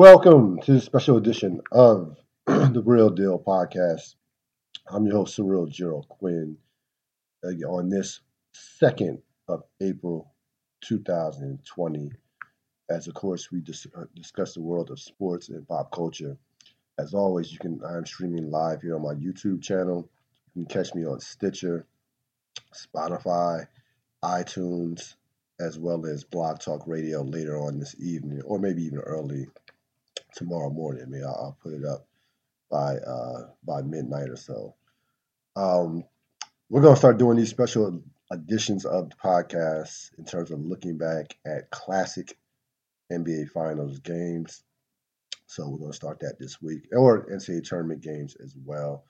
[0.00, 2.16] Welcome to this special edition of
[2.46, 4.14] the Real Deal Podcast.
[4.88, 6.56] I'm your host, Cyril Gerald Quinn.
[7.44, 8.22] Uh, on this
[8.80, 10.32] 2nd of April
[10.80, 12.12] 2020,
[12.88, 16.34] as of course we dis- uh, discuss the world of sports and pop culture.
[16.98, 20.08] As always, you can I'm streaming live here on my YouTube channel.
[20.54, 21.86] You can catch me on Stitcher,
[22.74, 23.66] Spotify,
[24.24, 25.16] iTunes,
[25.60, 29.46] as well as Blog Talk Radio later on this evening, or maybe even early
[30.32, 31.02] tomorrow morning.
[31.02, 32.06] I mean, I'll, I'll put it up
[32.70, 34.74] by uh, by midnight or so.
[35.56, 36.04] Um,
[36.68, 41.36] we're gonna start doing these special editions of the podcast in terms of looking back
[41.44, 42.36] at classic
[43.12, 44.62] NBA Finals games.
[45.46, 49.04] So we're gonna start that this week, or NCAA tournament games as well.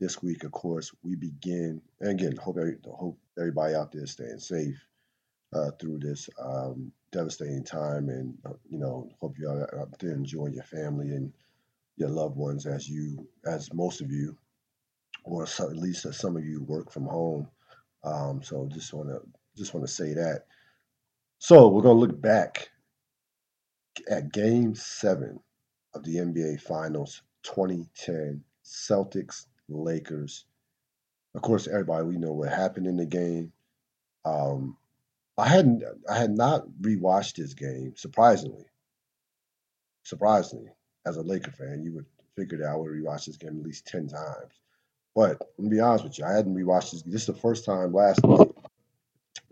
[0.00, 1.80] This week, of course, we begin.
[2.00, 4.82] And again, hope hope everybody out there is staying safe
[5.52, 10.12] uh, through this um, devastating time, and uh, you know, hope you are out there
[10.12, 11.32] enjoying your family and
[11.96, 14.36] your loved ones as you, as most of you,
[15.24, 17.46] or so, at least as some of you work from home.
[18.02, 19.20] Um, so just want to
[19.56, 20.46] just want to say that.
[21.38, 22.70] So we're gonna look back
[24.08, 25.38] at Game Seven
[25.94, 30.46] of the NBA Finals 2010 Celtics Lakers.
[31.34, 33.52] Of course, everybody we know what happened in the game.
[34.24, 34.76] Um,
[35.42, 38.66] I hadn't I had not rewatched this game, surprisingly.
[40.04, 40.70] Surprisingly,
[41.04, 43.84] as a Laker fan, you would figure that I would rewatch this game at least
[43.84, 44.52] ten times.
[45.16, 47.02] But to be honest with you, I hadn't rewatched this.
[47.02, 48.52] This is the first time last night.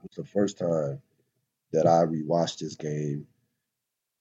[0.04, 1.02] It's the first time
[1.72, 3.26] that I rewatched this game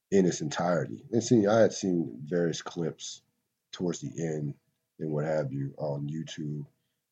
[0.09, 1.06] in its entirety.
[1.11, 3.22] And see, I had seen various clips
[3.72, 4.56] towards the end
[5.00, 6.66] and what have you on YouTube,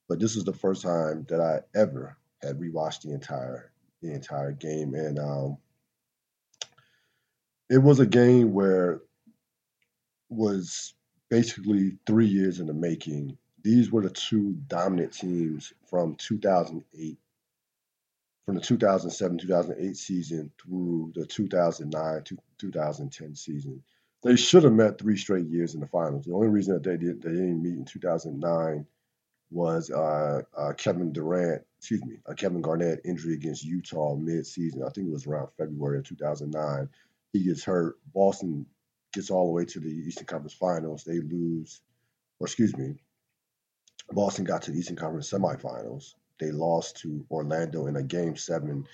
[0.09, 4.51] but this was the first time that I ever had rewatched the entire the entire
[4.51, 4.93] game.
[4.93, 5.57] And um,
[7.69, 9.01] it was a game where
[10.29, 10.93] was
[11.29, 13.37] basically three years in the making.
[13.63, 17.17] These were the two dominant teams from 2008,
[18.45, 22.23] from the 2007 2008 season through the 2009
[22.57, 23.83] 2010 season.
[24.23, 26.25] They should have met three straight years in the finals.
[26.25, 28.86] The only reason that they did they didn't meet in 2009
[29.49, 34.83] was uh, uh, Kevin Durant, excuse me, Kevin Garnett injury against Utah mid-season.
[34.83, 36.89] I think it was around February of 2009.
[37.33, 37.97] He gets hurt.
[38.13, 38.65] Boston
[39.13, 41.03] gets all the way to the Eastern Conference Finals.
[41.03, 41.81] They lose,
[42.39, 42.95] or excuse me,
[44.11, 46.13] Boston got to the Eastern Conference semifinals.
[46.39, 48.86] They lost to Orlando in a game seven,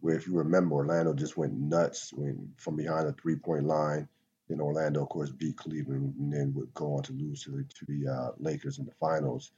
[0.00, 4.08] where if you remember, Orlando just went nuts when from behind the three-point line.
[4.48, 7.64] Then Orlando, of course, beat Cleveland and then would go on to lose to the,
[7.74, 9.52] to the uh, Lakers in the finals.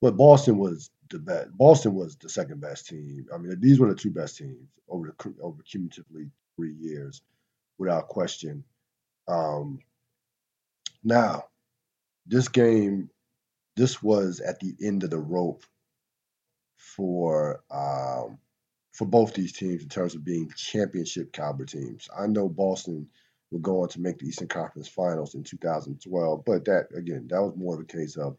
[0.00, 1.56] But Boston was the best.
[1.56, 3.26] Boston was the second best team.
[3.34, 7.22] I mean, these were the two best teams over the, over cumulatively three years,
[7.78, 8.64] without question.
[9.26, 9.80] Um,
[11.02, 11.44] now,
[12.26, 13.10] this game,
[13.76, 15.64] this was at the end of the rope
[16.76, 18.38] for um,
[18.92, 22.08] for both these teams in terms of being championship caliber teams.
[22.16, 23.08] I know Boston
[23.50, 27.42] will go on to make the Eastern Conference Finals in 2012, but that again, that
[27.42, 28.36] was more of a case of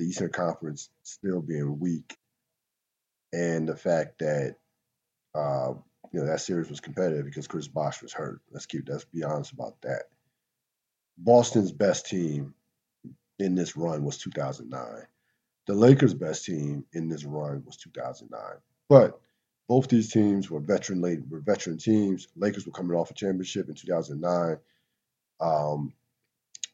[0.00, 2.16] the Eastern Conference still being weak,
[3.32, 4.56] and the fact that
[5.34, 5.74] uh,
[6.10, 8.40] you know that series was competitive because Chris Bosh was hurt.
[8.50, 10.04] Let's keep let's be honest about that.
[11.18, 12.54] Boston's best team
[13.38, 15.06] in this run was 2009.
[15.66, 18.40] The Lakers' best team in this run was 2009.
[18.88, 19.20] But
[19.68, 22.26] both these teams were veteran late were veteran teams.
[22.36, 24.58] Lakers were coming off a championship in 2009.
[25.40, 25.92] Um,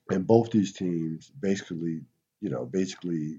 [0.09, 2.03] and both these teams basically
[2.41, 3.39] you know, basically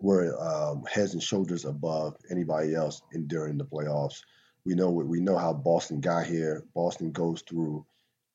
[0.00, 4.20] were um, heads and shoulders above anybody else in during the playoffs.
[4.64, 6.64] We know we know how Boston got here.
[6.74, 7.86] Boston goes through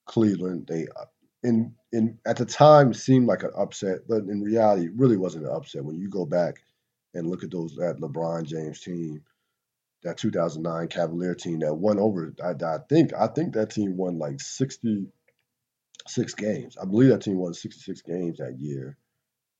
[0.06, 0.68] Cleveland.
[0.68, 1.06] They uh,
[1.44, 5.46] in in at the time seemed like an upset, but in reality, it really wasn't
[5.46, 5.84] an upset.
[5.84, 6.56] When you go back
[7.14, 9.22] and look at those that LeBron James team,
[10.04, 14.18] that 2009 Cavalier team that won over, I, I think I think that team won
[14.18, 15.08] like 60
[16.08, 16.78] six games.
[16.82, 18.98] I believe that team won 66 games that year.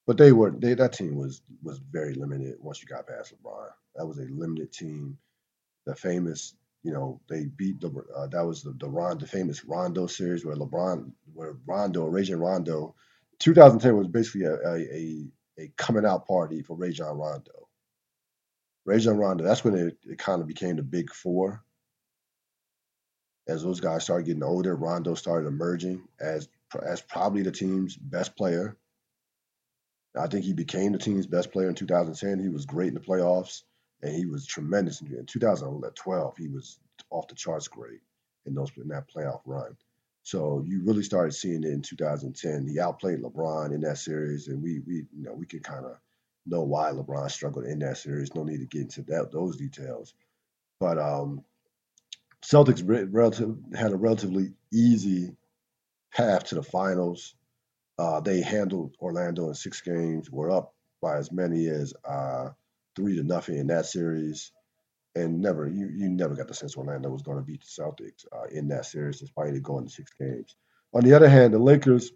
[0.08, 3.70] But they were they that team was was very limited once you got past LeBron.
[3.96, 5.18] That was a limited team.
[5.86, 9.64] The famous, you know, they beat the uh, that was the the, Ron, the famous
[9.64, 12.96] Rondo series where LeBron where Rondo, Rajon Rondo,
[13.40, 15.28] 2010 was basically a, a,
[15.60, 17.70] a coming out party for Rajon Rondo.
[18.86, 21.64] Rajon Rondo, that's when it, it kind of became the big four
[23.52, 26.48] as those guys started getting older, Rondo started emerging as
[26.88, 28.78] as probably the team's best player.
[30.18, 32.40] I think he became the team's best player in 2010.
[32.40, 33.64] He was great in the playoffs,
[34.02, 36.38] and he was tremendous in 2012.
[36.38, 38.02] He was off the charts great
[38.46, 39.76] in those in that playoff run.
[40.24, 42.68] So you really started seeing it in 2010.
[42.68, 45.98] He outplayed LeBron in that series, and we we you know we could kind of
[46.46, 48.34] know why LeBron struggled in that series.
[48.34, 50.14] No need to get into that those details,
[50.80, 51.44] but um,
[52.44, 55.36] Celtics relative, had a relatively easy
[56.14, 57.36] path to the finals.
[58.00, 60.32] Uh, they handled Orlando in six games.
[60.32, 62.50] Were up by as many as uh,
[62.96, 64.52] three to nothing in that series
[65.16, 68.26] and never you you never got the sense Orlando was going to beat the Celtics
[68.32, 70.56] uh, in that series, despite it going to six games.
[70.94, 72.12] On the other hand, the Lakers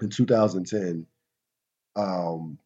[0.00, 1.06] in 2010
[1.96, 2.58] um,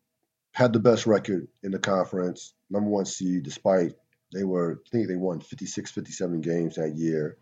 [0.52, 3.94] had the best record in the conference, number one seed, despite
[4.32, 7.38] they were I think they won 56, 57 games that year,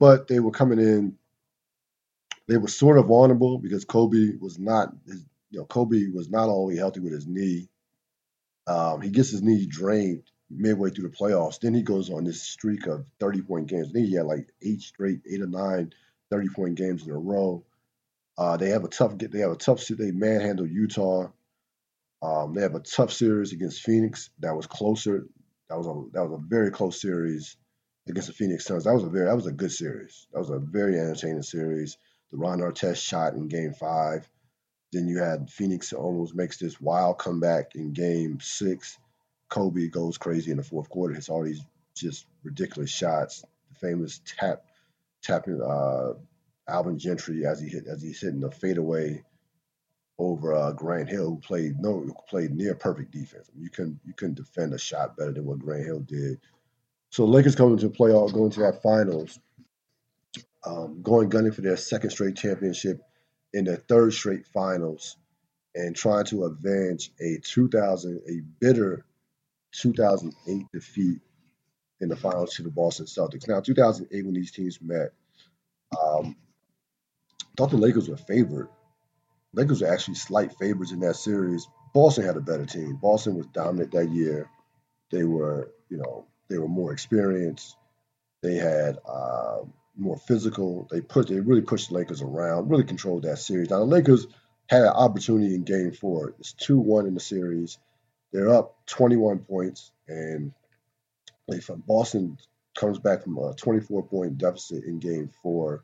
[0.00, 1.16] but they were coming in.
[2.48, 6.48] They were sort of vulnerable because Kobe was not his, you know Kobe was not
[6.48, 7.68] way healthy with his knee.
[8.66, 11.60] Um, he gets his knee drained midway through the playoffs.
[11.60, 13.88] Then he goes on this streak of 30 point games.
[13.88, 15.92] I think he had like eight straight, eight or nine
[16.30, 17.64] 30 point games in a row.
[18.38, 19.32] Uh, they have a tough get.
[19.32, 21.28] they have a tough they manhandle Utah.
[22.22, 25.26] Um, they have a tough series against Phoenix that was closer.
[25.68, 27.56] That was a that was a very close series
[28.08, 28.84] against the Phoenix Suns.
[28.84, 30.26] That was a very that was a good series.
[30.32, 31.98] That was a very entertaining series.
[32.30, 34.28] The Ron Artest shot in Game Five.
[34.92, 38.98] Then you had Phoenix almost makes this wild comeback in Game Six
[39.48, 41.62] Kobe goes crazy in the fourth quarter, hits all these
[41.94, 43.44] just ridiculous shots.
[43.68, 44.64] The famous tap,
[45.22, 46.14] tapping uh,
[46.68, 49.22] Alvin Gentry as he hit as he's hitting the fadeaway
[50.18, 53.48] over uh, Grant Hill, who played no played near perfect defense.
[53.50, 56.40] I mean, you couldn't you couldn't defend a shot better than what Grant Hill did.
[57.10, 59.38] So Lakers coming to playoff, going to that finals,
[60.64, 63.00] um, going gunning for their second straight championship
[63.52, 65.16] in their third straight finals,
[65.74, 69.04] and trying to avenge a 2000 a bitter
[69.72, 71.20] 2008 defeat
[72.00, 73.48] in the finals to the Boston Celtics.
[73.48, 75.12] Now, 2008, when these teams met,
[76.00, 76.36] um,
[77.56, 78.68] thought the Lakers were favored.
[79.56, 81.66] Lakers were actually slight favorites in that series.
[81.94, 82.96] Boston had a better team.
[82.96, 84.50] Boston was dominant that year.
[85.10, 87.74] They were, you know, they were more experienced.
[88.42, 89.60] They had uh,
[89.96, 90.86] more physical.
[90.90, 93.70] They put, they really pushed the Lakers around, really controlled that series.
[93.70, 94.26] Now the Lakers
[94.68, 96.34] had an opportunity in Game Four.
[96.38, 97.78] It's two one in the series.
[98.32, 100.52] They're up 21 points, and
[101.48, 102.36] if Boston
[102.76, 105.82] comes back from a 24 point deficit in game four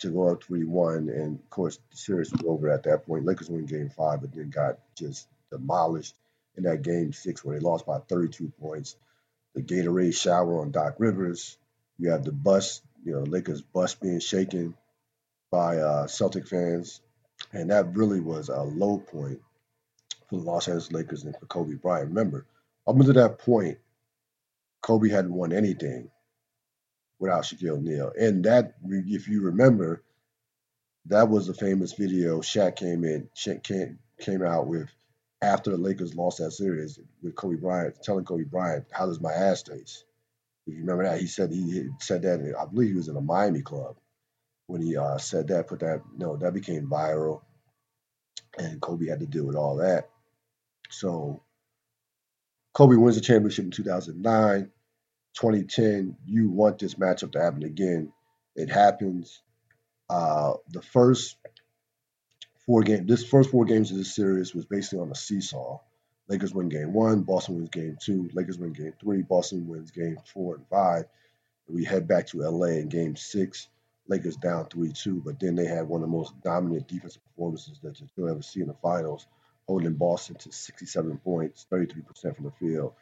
[0.00, 3.24] to go up 3 1, and of course, the series was over at that point.
[3.24, 6.14] Lakers win game five, but then got just demolished
[6.56, 8.96] in that game six where they lost by 32 points.
[9.54, 11.56] The Gatorade shower on Doc Rivers.
[11.98, 14.74] You have the bus, you know, Lakers bus being shaken
[15.50, 17.00] by uh, Celtic fans.
[17.52, 19.40] And that really was a low point
[20.28, 22.08] for the Los Angeles Lakers and for Kobe Bryant.
[22.08, 22.46] Remember,
[22.86, 23.78] up until that point,
[24.82, 26.10] Kobe hadn't won anything
[27.20, 28.12] without Shaquille O'Neal.
[28.20, 30.04] And that, if you remember,
[31.06, 33.98] that was the famous video Shaq came in, Shaq came,
[34.44, 34.88] out with
[35.42, 39.32] after the Lakers lost that series with Kobe Bryant, telling Kobe Bryant, "How does my
[39.32, 40.04] ass taste?"
[40.66, 42.40] If you remember that, he said he, he said that.
[42.58, 43.96] I believe he was in a Miami club
[44.66, 45.68] when he uh, said that.
[45.68, 47.42] Put that, no, that became viral,
[48.58, 50.10] and Kobe had to deal with all that.
[50.90, 51.42] So
[52.74, 54.70] Kobe wins the championship in 2009.
[55.34, 58.12] 2010, you want this matchup to happen again.
[58.56, 59.42] It happens.
[60.08, 61.36] Uh, the first
[62.66, 65.78] four game, this first four games of this series was basically on a seesaw.
[66.28, 70.18] Lakers win game one, Boston wins game two, Lakers win game three, Boston wins game
[70.32, 71.04] four and five.
[71.68, 73.68] We head back to LA in game six.
[74.08, 77.78] Lakers down 3 2, but then they had one of the most dominant defensive performances
[77.80, 79.28] that you'll ever see in the finals
[79.70, 82.92] holding Boston to 67 points, 33% from the field,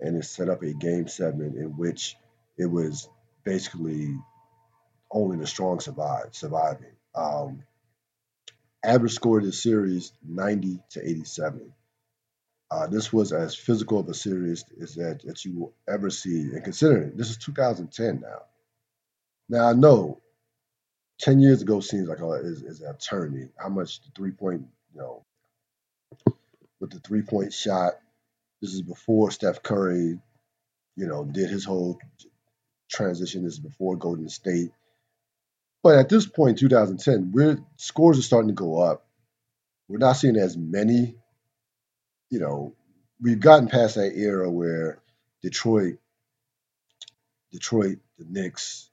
[0.00, 2.16] and it set up a game seven in which
[2.56, 3.08] it was
[3.44, 4.16] basically
[5.10, 6.92] only the strong survived, surviving.
[7.14, 7.64] Um,
[8.84, 11.72] average score of the series 90 to 87.
[12.70, 16.50] Uh, this was as physical of a series as that, that you will ever see.
[16.52, 18.42] And considering this is 2010 now.
[19.48, 20.20] Now I know
[21.20, 23.48] 10 years ago seems like a, is, is an eternity.
[23.56, 25.24] How much the three point, you know,
[26.80, 27.94] with the three point shot.
[28.60, 30.18] This is before Steph Curry,
[30.96, 31.98] you know, did his whole
[32.90, 33.44] transition.
[33.44, 34.70] This is before Golden State.
[35.82, 39.06] But at this point, 2010, we're scores are starting to go up.
[39.86, 41.14] We're not seeing as many.
[42.30, 42.74] You know,
[43.20, 44.98] we've gotten past that era where
[45.42, 45.98] Detroit,
[47.52, 48.90] Detroit, the Knicks,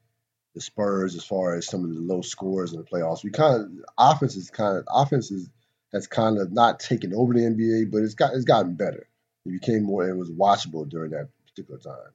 [0.53, 3.23] the Spurs, as far as some of the low scores in the playoffs.
[3.23, 5.49] We kind of offense is kind of offense is
[5.91, 9.07] has kind of not taken over the NBA, but it's got it's gotten better.
[9.45, 12.13] It became more it was watchable during that particular time.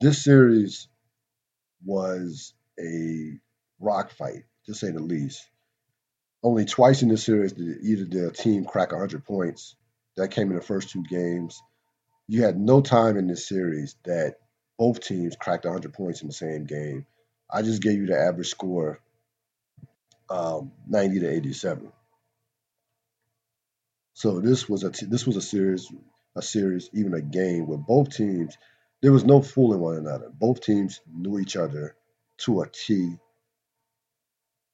[0.00, 0.88] This series
[1.84, 3.38] was a
[3.80, 5.48] rock fight, to say the least.
[6.42, 9.76] Only twice in this series did either the team crack 100 points.
[10.16, 11.62] That came in the first two games.
[12.28, 14.36] You had no time in this series that
[14.78, 17.06] both teams cracked 100 points in the same game.
[17.50, 19.00] I just gave you the average score,
[20.30, 21.92] um, 90 to 87.
[24.14, 25.90] So this was a t- this was a series,
[26.36, 28.56] a series, even a game where both teams
[29.02, 30.30] there was no fooling one another.
[30.30, 31.96] Both teams knew each other
[32.38, 33.16] to a T.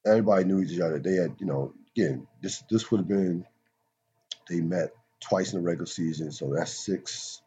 [0.05, 0.99] Everybody knew each other.
[0.99, 3.45] They had, you know, again, this this would have been
[4.49, 7.41] they met twice in the regular season, so that's six,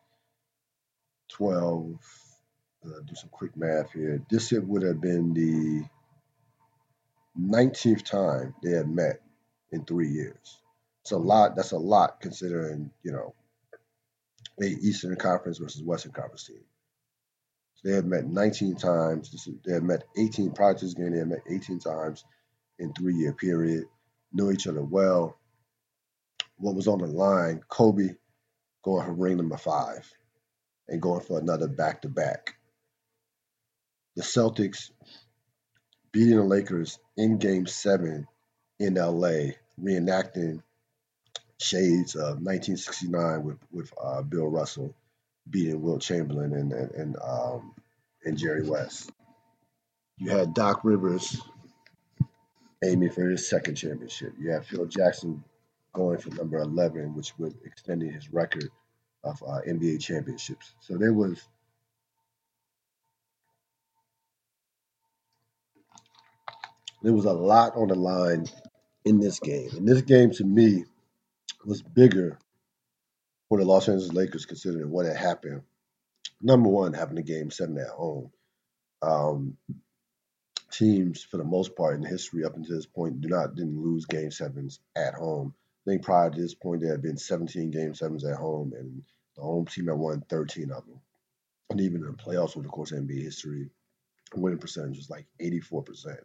[1.29, 1.97] 12,
[2.85, 4.21] uh, do some quick math here.
[4.29, 5.85] This it would have been the
[7.39, 9.21] 19th time they had met
[9.71, 10.57] in three years.
[11.01, 11.55] It's a lot.
[11.55, 13.33] That's a lot considering, you know,
[14.61, 16.63] a Eastern Conference versus Western Conference team.
[17.75, 19.47] So they have met 19 times.
[19.65, 21.11] They have met 18 prior to this game.
[21.11, 22.25] They have met 18 times
[22.77, 23.85] in three year period.
[24.33, 25.37] Knew each other well.
[26.57, 27.61] What was on the line?
[27.67, 28.15] Kobe
[28.83, 30.11] going for ring number five
[30.87, 32.55] and going for another back to back.
[34.15, 34.91] The Celtics
[36.11, 38.27] beating the Lakers in game seven
[38.79, 40.61] in LA, reenacting
[41.59, 44.95] shades of 1969 with, with uh, Bill Russell
[45.49, 47.73] beating Wilt Chamberlain and, and, and, um,
[48.23, 49.11] and Jerry West.
[50.17, 51.41] You had Doc Rivers
[52.83, 54.33] aiming for his second championship.
[54.39, 55.43] You had Phil Jackson
[55.93, 58.69] going for number 11, which would extending his record
[59.23, 60.73] of uh, NBA championships.
[60.79, 61.41] So there was
[67.01, 68.45] there was a lot on the line
[69.03, 69.69] in this game.
[69.75, 70.85] And this game to me
[71.65, 72.39] was bigger
[73.47, 75.61] for the Los Angeles Lakers considering what had happened.
[76.41, 78.31] Number one, having a game seven at home.
[79.01, 79.57] Um,
[80.71, 84.05] teams, for the most part in history up until this point, do not didn't lose
[84.05, 85.53] game sevens at home.
[85.85, 89.01] I think prior to this point, there had been 17 game sevens at home, and
[89.35, 90.99] the home team had won 13 of them.
[91.69, 93.69] And even in the playoffs with the course of NBA history,
[94.35, 96.17] winning percentage was like 84%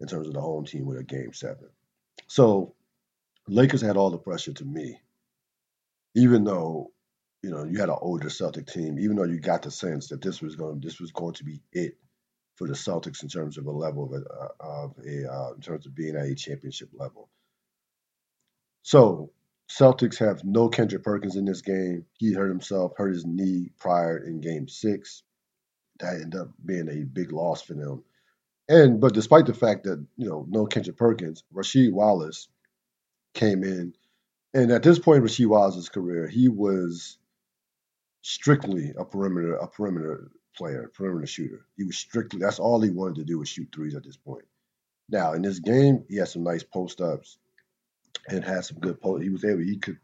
[0.00, 1.68] in terms of the home team with a game seven.
[2.26, 2.74] So
[3.48, 5.00] Lakers had all the pressure to me,
[6.14, 6.92] even though
[7.42, 10.22] you know you had an older Celtic team, even though you got the sense that
[10.22, 11.98] this was going this was going to be it
[12.56, 15.86] for the Celtics in terms of a level of a, of a uh, in terms
[15.86, 17.28] of being at a championship level.
[18.82, 19.30] So
[19.68, 22.06] Celtics have no Kendrick Perkins in this game.
[22.18, 25.22] He hurt himself, hurt his knee prior in Game Six.
[26.00, 28.04] That ended up being a big loss for them.
[28.68, 32.48] And but despite the fact that you know no Kendrick Perkins, Rasheed Wallace
[33.34, 33.94] came in,
[34.54, 37.18] and at this point in Rasheed Wallace's career, he was
[38.22, 41.66] strictly a perimeter a perimeter player, perimeter shooter.
[41.76, 44.46] He was strictly that's all he wanted to do was shoot threes at this point.
[45.08, 47.36] Now in this game, he had some nice post ups
[48.28, 49.22] and had some good post.
[49.22, 49.98] He was able he could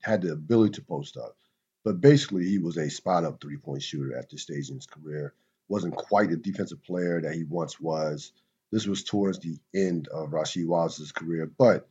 [0.00, 1.36] had the ability to post up,
[1.84, 4.86] but basically he was a spot up three point shooter at this stage in his
[4.86, 5.34] career.
[5.68, 8.32] Wasn't quite the defensive player that he once was.
[8.72, 11.88] This was towards the end of Rasheed Wallace's career, but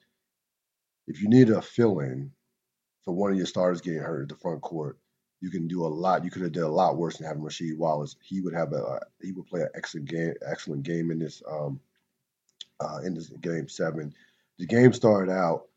[1.10, 2.32] if you need a fill in
[3.04, 4.98] for one of your starters getting hurt at the front court,
[5.42, 6.24] you can do a lot.
[6.24, 8.16] You could have done a lot worse than having Rasheed Wallace.
[8.22, 11.80] He would have a he would play an excellent game, excellent game in this um,
[12.80, 14.14] uh, in this game seven.
[14.60, 15.68] The game started out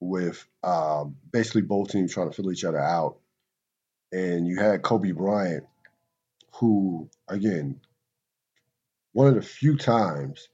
[0.00, 3.18] with um, basically both teams trying to fill each other out,
[4.12, 5.66] and you had Kobe Bryant,
[6.54, 7.80] who again,
[9.12, 10.48] one of the few times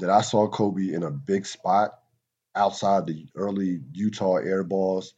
[0.00, 1.98] that I saw Kobe in a big spot
[2.58, 5.14] outside the early Utah air balls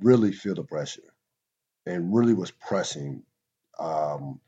[0.00, 1.14] really feel the pressure
[1.86, 3.22] and really was pressing
[3.78, 4.40] um,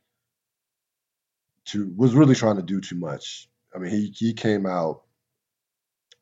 [1.67, 3.49] to was really trying to do too much.
[3.75, 5.03] I mean, he he came out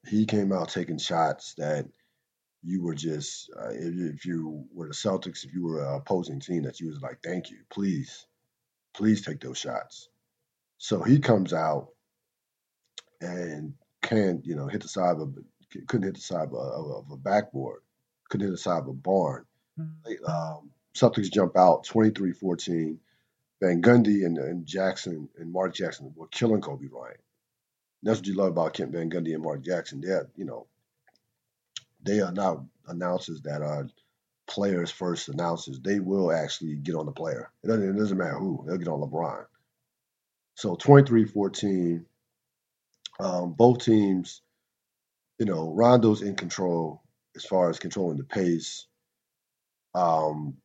[0.07, 1.87] he came out taking shots that
[2.63, 6.41] you were just uh, if, if, you were the Celtics, if you were an opposing
[6.41, 8.27] team, that you was like, thank you, please,
[8.95, 10.09] please take those shots.
[10.79, 11.89] So he comes out
[13.21, 15.35] and can't you know hit the side of
[15.83, 17.81] couldn't hit the side of a, of a backboard,
[18.29, 19.45] couldn't hit the side of a barn.
[19.79, 20.25] Mm-hmm.
[20.25, 22.99] Um, Celtics jump out 23-14.
[23.61, 27.21] Van Gundy and, and Jackson and Mark Jackson were killing Kobe Bryant.
[28.03, 30.01] that's what you love about Kent Van Gundy and Mark Jackson.
[30.01, 30.67] They're, you know,
[32.03, 33.89] they are not announcers that are
[34.47, 35.81] players first announcers.
[35.81, 37.51] They will actually get on the player.
[37.63, 38.65] It doesn't, it doesn't matter who.
[38.67, 39.47] They'll get on LeBron.
[40.57, 42.05] So 23-14.
[43.21, 44.43] Um, both teams,
[45.39, 47.03] you know, Rondo's in control
[47.37, 48.87] as far as controlling the pace.
[49.95, 50.57] Um,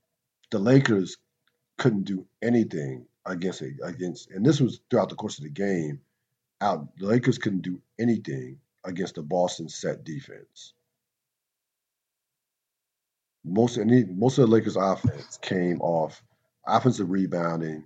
[0.51, 1.17] the Lakers
[1.77, 6.01] couldn't do anything against it against, and this was throughout the course of the game
[6.61, 6.87] out.
[6.97, 10.73] The Lakers couldn't do anything against the Boston set defense.
[13.43, 16.21] Most any, most of the Lakers' offense came off
[16.67, 17.85] offensive rebounding,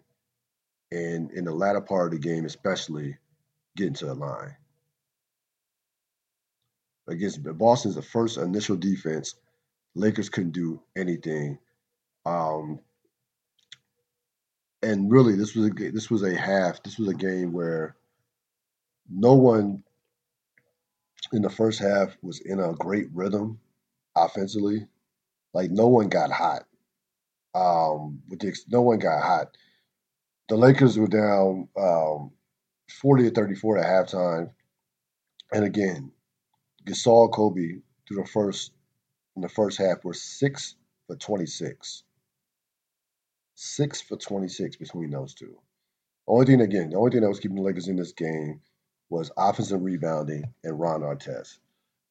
[0.92, 3.18] and in the latter part of the game, especially
[3.76, 4.56] getting to the line.
[7.08, 9.36] Against Boston's the first initial defense,
[9.96, 11.60] Lakers couldn't do anything.
[12.26, 12.80] Um,
[14.82, 16.82] and really, this was a this was a half.
[16.84, 17.96] This was a game where
[19.10, 19.84] no one
[21.32, 23.60] in the first half was in a great rhythm
[24.16, 24.88] offensively.
[25.54, 26.66] Like no one got hot.
[27.56, 29.58] Um, with the, no one got hot.
[30.50, 32.32] The Lakers were down um,
[32.90, 34.52] forty to thirty four at halftime,
[35.52, 36.12] and again,
[36.86, 38.74] Gasol, Kobe through the first
[39.36, 40.76] in the first half were six
[41.08, 42.04] for twenty six.
[43.56, 45.58] Six for twenty six between those two.
[46.28, 48.62] Only thing again, the only thing that was keeping the Lakers in this game
[49.10, 51.60] was offensive rebounding and Ron Artest.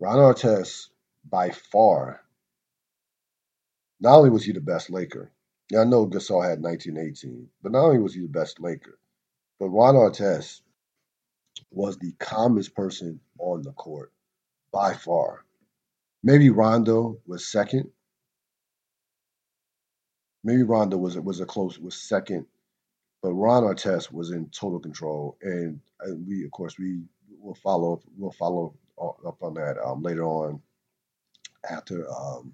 [0.01, 0.89] Ron Artest,
[1.29, 2.23] by far,
[4.01, 5.31] not only was he the best Laker,
[5.71, 8.99] now I know Gasol had 1918, but not only was he the best Laker,
[9.59, 10.63] but Ron Artest
[11.71, 14.13] was the calmest person on the court
[14.73, 15.45] by far.
[16.23, 17.91] Maybe Rondo was second.
[20.45, 22.47] Maybe Rondo was was a close was second
[23.23, 27.03] but Ron Artest was in total control, and, and we, of course, we
[27.41, 30.61] will follow we'll follow up on that um, later on
[31.69, 32.53] after um,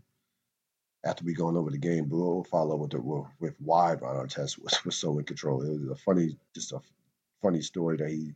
[1.05, 2.05] after we going over the game.
[2.05, 3.01] But we'll follow with the
[3.41, 5.63] with why Ron Artest was, was so in control.
[5.63, 6.81] It was a funny, just a
[7.43, 8.35] funny story that he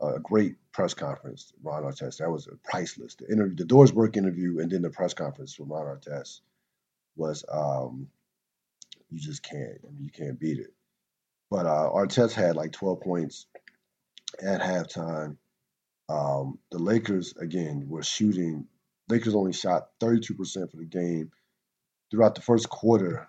[0.00, 1.52] a great press conference.
[1.62, 3.16] Ron Artest that was priceless.
[3.16, 6.40] The interview, the Doris Burke interview, and then the press conference from Ron Artest
[7.16, 8.08] was um,
[9.10, 9.78] you just can't.
[9.86, 10.72] I mean, you can't beat it.
[11.50, 13.46] But uh, Artest had like 12 points
[14.42, 15.36] at halftime.
[16.08, 18.66] Um, the Lakers again were shooting.
[19.08, 21.30] Lakers only shot 32% for the game
[22.10, 23.28] throughout the first quarter.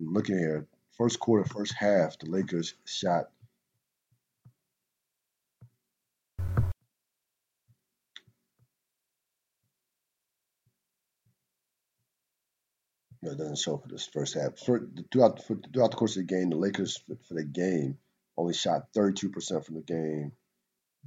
[0.00, 0.66] Looking here,
[0.96, 3.30] first quarter, first half, the Lakers shot.
[13.36, 14.58] Doesn't show for this first half.
[14.58, 17.98] For, throughout, for, throughout the course of the game, the Lakers for, for the game
[18.36, 20.32] only shot 32% from the game.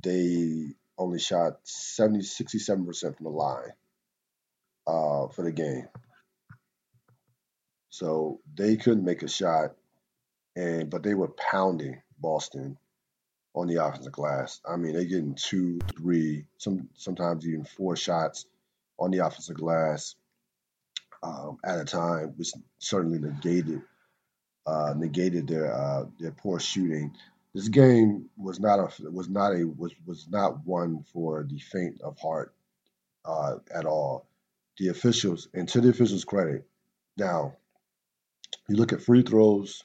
[0.03, 3.71] They only shot 70, 67% from the line
[4.87, 5.87] uh, for the game.
[7.89, 9.75] So they couldn't make a shot,
[10.55, 12.77] and but they were pounding Boston
[13.53, 14.61] on the offensive glass.
[14.65, 18.45] I mean, they getting two, three, some sometimes even four shots
[18.97, 20.15] on the offensive glass
[21.23, 23.81] um, at a time, which certainly negated
[24.65, 27.15] uh, negated their uh, their poor shooting.
[27.53, 32.01] This game was not a was not a was was not one for the faint
[32.01, 32.53] of heart
[33.25, 34.27] uh, at all.
[34.77, 36.65] The officials, and to the officials' credit,
[37.17, 37.53] now
[38.67, 39.83] you look at free throws.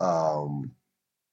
[0.00, 0.72] Um,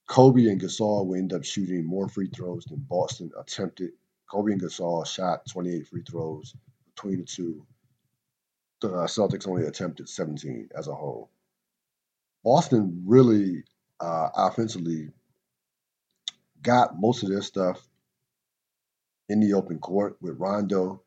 [0.08, 3.92] Kobe and Gasol will end up shooting more free throws than Boston attempted.
[4.30, 7.66] Kobe and Gasol shot 28 free throws between the two
[8.84, 11.30] the uh, Celtics only attempted 17 as a whole.
[12.44, 13.64] Boston really
[14.00, 15.10] uh, offensively
[16.62, 17.82] got most of their stuff
[19.30, 21.02] in the open court with Rondo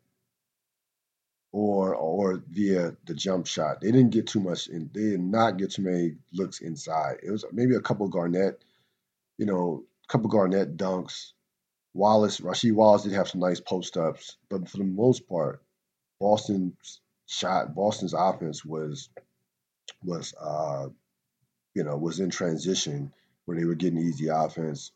[1.53, 3.81] or or via the jump shot.
[3.81, 7.19] They didn't get too much and they did not get too many looks inside.
[7.23, 8.65] It was maybe a couple Garnett,
[9.39, 11.33] you know, a couple Garnett dunks.
[11.93, 15.62] Wallace, Rasheed Wallace did have some nice post ups, but for the most part,
[16.21, 19.09] Boston's shot Boston's offense was
[20.05, 20.89] was uh,
[21.75, 23.12] you know was in transition
[23.45, 24.93] where they were getting easy offense,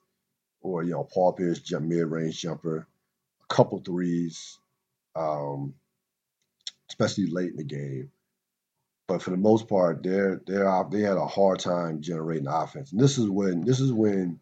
[0.63, 2.87] or you know Paul Pierce jump mid range jumper,
[3.51, 4.59] a couple threes,
[5.17, 5.75] um,
[6.91, 8.11] especially late in the game.
[9.09, 13.01] But for the most part, they're they're they had a hard time generating offense, and
[13.01, 14.41] this is when this is when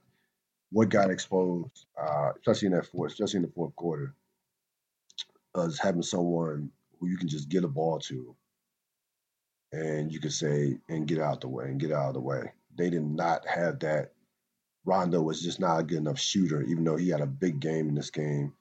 [0.71, 4.15] what got exposed, uh, especially in that fourth, especially in the fourth quarter,
[5.55, 8.37] was having someone who you can just get a ball to
[9.73, 12.53] and you can say and get out the way and get out of the way.
[12.77, 14.13] They did not have that.
[14.85, 17.89] Rondo was just not a good enough shooter, even though he had a big game
[17.89, 18.55] in this game.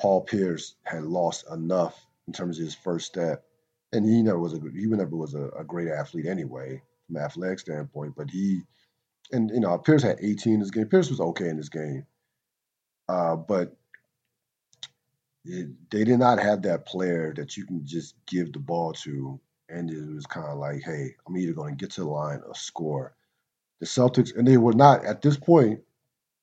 [0.00, 3.44] Paul Pierce had lost enough in terms of his first step,
[3.92, 7.22] and he never was a he never was a, a great athlete anyway from an
[7.22, 8.14] athletic standpoint.
[8.16, 8.62] But he,
[9.32, 10.86] and you know, Pierce had 18 in this game.
[10.86, 12.06] Pierce was okay in this game,
[13.08, 13.77] uh, but
[15.44, 19.90] they did not have that player that you can just give the ball to, and
[19.90, 22.54] it was kind of like, hey, I'm either going to get to the line or
[22.54, 23.14] score.
[23.80, 25.80] The Celtics, and they were not at this point.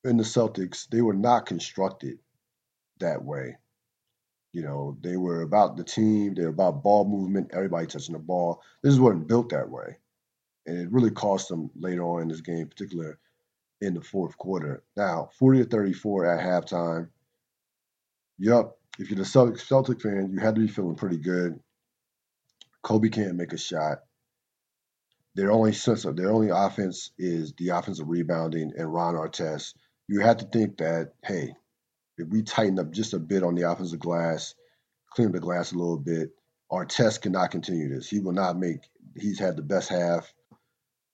[0.05, 2.19] in the Celtics, they were not constructed
[2.99, 3.57] that way.
[4.53, 8.19] You know, they were about the team, they were about ball movement, everybody touching the
[8.19, 8.61] ball.
[8.83, 9.97] This wasn't built that way.
[10.67, 13.19] And it really cost them later on in this game, particular
[13.81, 14.83] in the fourth quarter.
[14.97, 17.09] Now, 40 to 34 at halftime.
[18.39, 21.59] Yup, if you're the Celtic, fan, you had to be feeling pretty good.
[22.81, 23.99] Kobe can't make a shot.
[25.35, 29.73] Their only sense of their only offense is the offensive rebounding and Ron Artest.
[30.07, 31.53] You have to think that, hey,
[32.17, 34.55] if we tighten up just a bit on the offensive glass,
[35.11, 36.29] clean the glass a little bit,
[36.71, 38.09] Artest cannot continue this.
[38.09, 38.79] He will not make.
[39.17, 40.33] He's had the best half.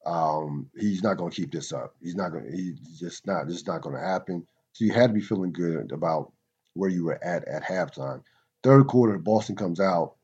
[0.06, 1.96] Um, he's not going to keep this up.
[2.02, 3.48] He's not to He's just not.
[3.48, 4.46] This is not going to happen.
[4.74, 6.32] So you had to be feeling good about
[6.74, 8.24] where you were at at halftime.
[8.64, 10.16] Third quarter, Boston comes out.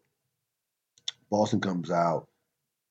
[1.30, 2.28] Boston comes out.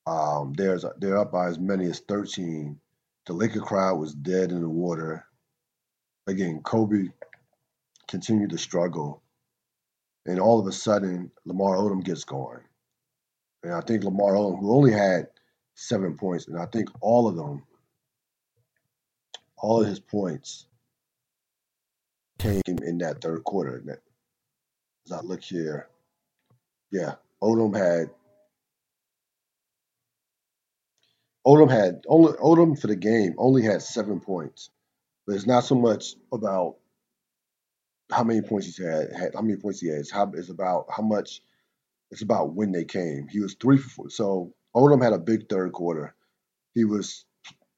[0.07, 2.79] Um, there's they're up by as many as 13.
[3.27, 5.25] The Laker crowd was dead in the water.
[6.27, 7.09] Again, Kobe
[8.09, 9.23] continued to struggle,
[10.27, 12.61] and all of a sudden, Lamar Odom gets going.
[13.63, 15.29] And I think Lamar Odom, who only had
[15.75, 17.65] seven points, and I think all of them,
[19.57, 20.67] all of his points
[22.39, 23.83] came in that third quarter.
[25.07, 25.89] As I look here,
[26.91, 28.11] yeah, Odom had
[31.47, 34.71] Odom had only Odom for the game only had seven points,
[35.27, 36.77] but it's not so much about
[38.11, 40.11] how many points he had, had how many points he has.
[40.11, 41.41] How it's about how much.
[42.13, 43.27] It's about when they came.
[43.29, 44.11] He was three for four.
[44.11, 46.15] So Odom had a big third quarter.
[46.73, 47.25] He was,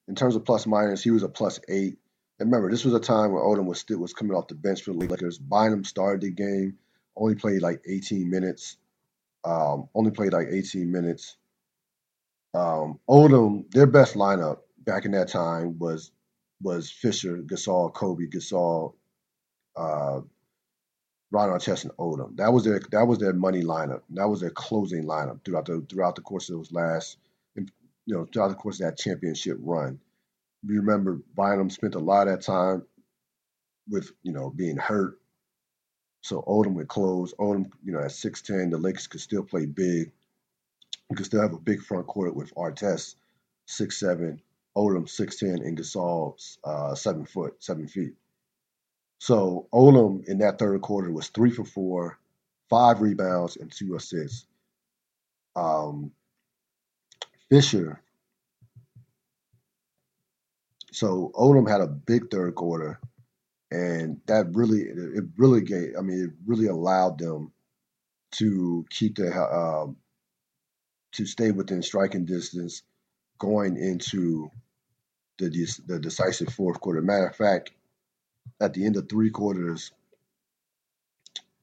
[0.07, 1.97] in terms of plus minus, he was a plus eight.
[2.41, 4.83] And remember, this was a time when Odom was still was coming off the bench
[4.83, 5.39] for the Lakers.
[5.39, 6.79] Bynum started the game,
[7.17, 8.77] only played like 18 minutes.
[9.45, 11.37] Um, only played like 18 minutes.
[12.55, 16.11] Um, Odom, their best lineup back in that time was
[16.61, 18.95] was Fisher, Gasol, Kobe, Gasol,
[19.77, 20.21] uh,
[21.31, 22.37] Ron Artest, and Odom.
[22.37, 24.03] That was their that was their money lineup.
[24.11, 27.19] That was their closing lineup throughout the throughout the course of those last,
[27.57, 27.67] you
[28.07, 30.01] know, throughout the course of that championship run.
[30.65, 32.85] You remember Bynum spent a lot of that time
[33.89, 35.19] with you know being hurt.
[36.23, 37.35] So Odom would close.
[37.39, 40.13] Odom, you know, at six ten, the Lakers could still play big.
[41.11, 43.17] You could still have a big front court with Artest,
[43.67, 44.43] six seven,
[44.77, 48.15] Odom six ten, and Gasol uh, seven foot, seven feet.
[49.21, 52.19] So Odom in that third quarter was three for four,
[52.71, 54.47] five rebounds, and two assists.
[55.57, 56.13] Um,
[57.51, 58.01] Fisher.
[60.99, 62.99] So Odom had a big third quarter,
[63.71, 65.93] and that really it really gave.
[65.97, 67.53] I mean, it really allowed them
[68.33, 69.87] to keep the uh,
[71.13, 72.83] to stay within striking distance
[73.39, 74.51] going into
[75.39, 75.49] the
[75.87, 77.01] the decisive fourth quarter.
[77.01, 77.71] Matter of fact,
[78.61, 79.93] at the end of three quarters,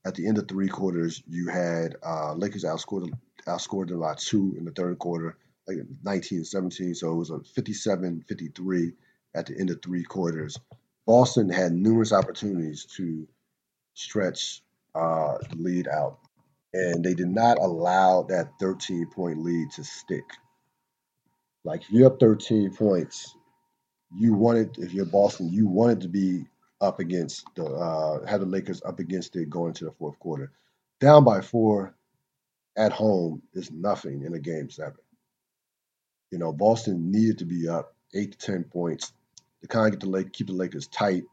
[0.05, 3.11] at the end of three quarters, you had uh, Lakers outscored
[3.45, 5.35] outscored them by two in the third quarter,
[5.67, 6.95] like 19-17.
[6.95, 8.93] So it was a 57-53
[9.35, 10.57] at the end of three quarters.
[11.05, 13.27] Boston had numerous opportunities to
[13.93, 14.61] stretch
[14.95, 16.19] uh, the lead out,
[16.73, 20.23] and they did not allow that 13 point lead to stick.
[21.63, 23.35] Like if you're up 13 points,
[24.15, 26.45] you wanted if you're Boston, you wanted to be
[26.81, 30.51] up against the uh, had the Lakers up against it going to the fourth quarter.
[30.99, 31.95] Down by four
[32.77, 34.95] at home is nothing in a game seven.
[36.31, 39.11] You know, Boston needed to be up eight to ten points
[39.65, 41.23] to kind of get the keep the Lakers tight,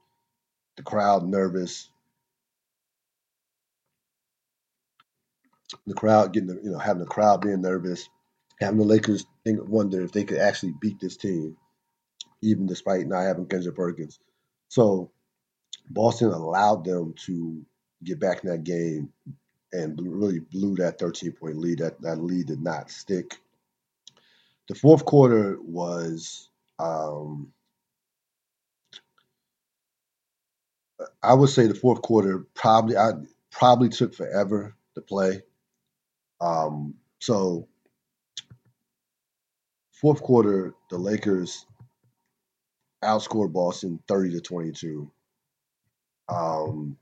[0.77, 1.91] the crowd nervous,
[5.87, 8.09] the crowd getting the, you know having the crowd being nervous,
[8.59, 11.57] having the Lakers think wonder if they could actually beat this team,
[12.41, 14.19] even despite not having Kendrick Perkins.
[14.69, 15.11] So
[15.91, 17.65] Boston allowed them to
[18.03, 19.13] get back in that game
[19.73, 21.81] and really blew that 13 point lead.
[21.81, 23.39] That, that lead did not stick.
[24.69, 27.53] The fourth quarter was, um,
[31.23, 33.13] I would say, the fourth quarter probably I
[33.51, 35.43] probably took forever to play.
[36.41, 37.69] Um, so,
[39.93, 41.67] fourth quarter, the Lakers
[43.03, 45.11] outscored Boston 30 to 22.
[46.29, 46.97] Um,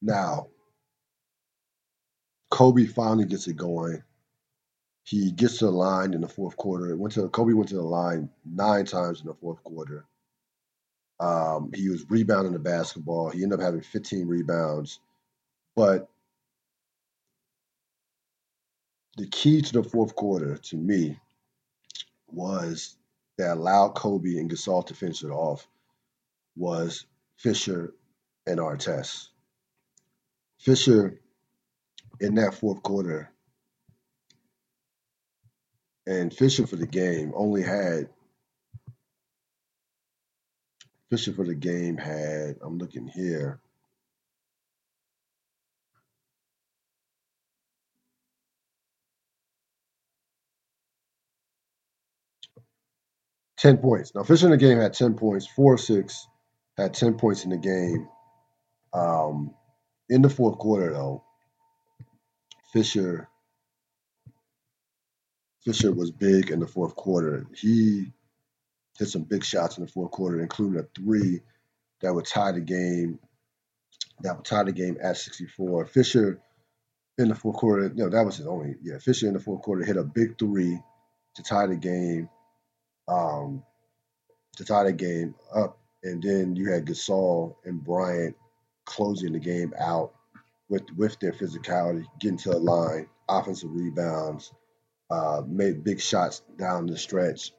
[0.00, 0.48] now,
[2.50, 4.02] Kobe finally gets it going.
[5.04, 6.94] He gets to the line in the fourth quarter.
[6.96, 10.06] Went to Kobe went to the line nine times in the fourth quarter.
[11.20, 13.30] Um, he was rebounding the basketball.
[13.30, 15.00] He ended up having 15 rebounds.
[15.74, 16.08] But
[19.16, 21.18] the key to the fourth quarter to me
[22.28, 22.96] was
[23.36, 25.66] that allowed Kobe and Gasol to finish it off
[26.56, 27.94] was Fisher
[28.46, 29.28] and Artest.
[30.58, 31.20] Fisher
[32.20, 33.30] in that fourth quarter
[36.06, 38.08] and Fisher for the game only had
[41.10, 43.60] Fisher for the game had I'm looking here
[53.56, 54.14] ten points.
[54.14, 56.26] Now Fisher in the game had ten points, four six,
[56.76, 58.08] had ten points in the game.
[58.94, 59.54] Um,
[60.08, 61.24] in the fourth quarter though,
[62.72, 63.28] Fisher
[65.64, 67.46] Fisher was big in the fourth quarter.
[67.54, 68.12] He
[68.98, 71.40] hit some big shots in the fourth quarter, including a three
[72.00, 73.18] that would tie the game.
[74.20, 75.86] That would tie the game at 64.
[75.86, 76.40] Fisher
[77.18, 78.76] in the fourth quarter, you know, that was his only.
[78.82, 80.78] Yeah, Fisher in the fourth quarter hit a big three
[81.34, 82.28] to tie the game.
[83.06, 83.62] Um,
[84.56, 88.36] to tie the game up, and then you had Gasol and Bryant
[88.84, 90.12] closing the game out
[90.68, 94.52] with with their physicality, getting to the line, offensive rebounds,
[95.10, 97.52] uh, made big shots down the stretch.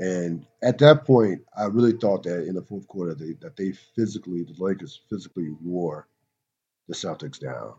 [0.00, 3.72] And at that point, I really thought that in the fourth quarter they, that they
[3.94, 6.08] physically, the Lakers physically wore
[6.88, 7.74] the Celtics down.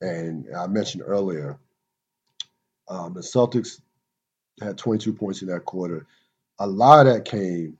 [0.00, 1.58] And I mentioned earlier,
[2.88, 3.80] um, the Celtics
[4.62, 6.06] had 22 points in that quarter.
[6.60, 7.78] A lot of that came,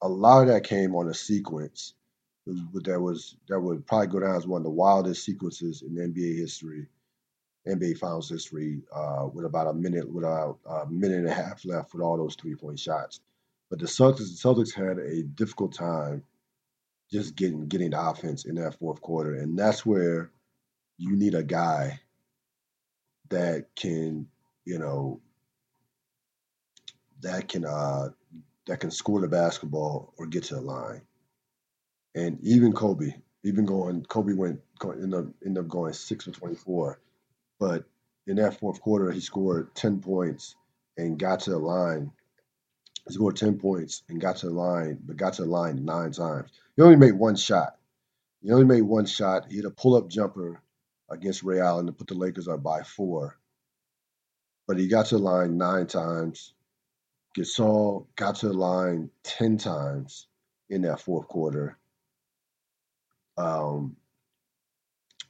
[0.00, 1.94] a lot of that came on a sequence
[2.46, 6.36] that was that would probably go down as one of the wildest sequences in NBA
[6.36, 6.86] history
[7.66, 11.64] NBA Finals history uh, with about a minute, with about a minute and a half
[11.64, 13.20] left with all those three point shots.
[13.70, 16.22] But the Celtics, the Celtics had a difficult time
[17.10, 20.30] just getting getting the offense in that fourth quarter, and that's where
[20.98, 22.00] you need a guy
[23.28, 24.28] that can,
[24.64, 25.20] you know,
[27.22, 28.10] that can uh,
[28.66, 31.02] that can score the basketball or get to the line.
[32.14, 36.54] And even Kobe, even going, Kobe went ended up, ended up going six for twenty
[36.56, 37.00] four
[37.58, 37.84] but
[38.26, 40.56] in that fourth quarter, he scored 10 points
[40.96, 42.10] and got to the line.
[43.06, 46.12] He scored 10 points and got to the line, but got to the line nine
[46.12, 46.50] times.
[46.76, 47.76] He only made one shot.
[48.42, 49.50] He only made one shot.
[49.50, 50.60] He had a pull up jumper
[51.10, 53.38] against Ray Allen to put the Lakers up by four.
[54.66, 56.52] But he got to the line nine times.
[57.36, 60.26] Gasol got to the line 10 times
[60.70, 61.78] in that fourth quarter.
[63.36, 63.96] Um,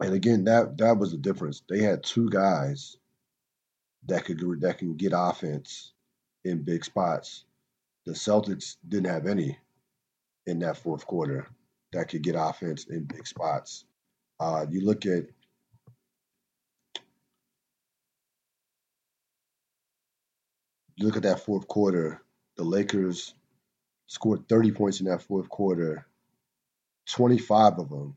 [0.00, 1.62] and again, that that was the difference.
[1.68, 2.96] They had two guys
[4.06, 5.92] that could that can get offense
[6.44, 7.44] in big spots.
[8.04, 9.58] The Celtics didn't have any
[10.46, 11.48] in that fourth quarter
[11.92, 13.84] that could get offense in big spots.
[14.38, 15.24] Uh, you look at
[20.96, 22.22] you look at that fourth quarter.
[22.56, 23.34] The Lakers
[24.06, 26.06] scored 30 points in that fourth quarter.
[27.08, 28.16] 25 of them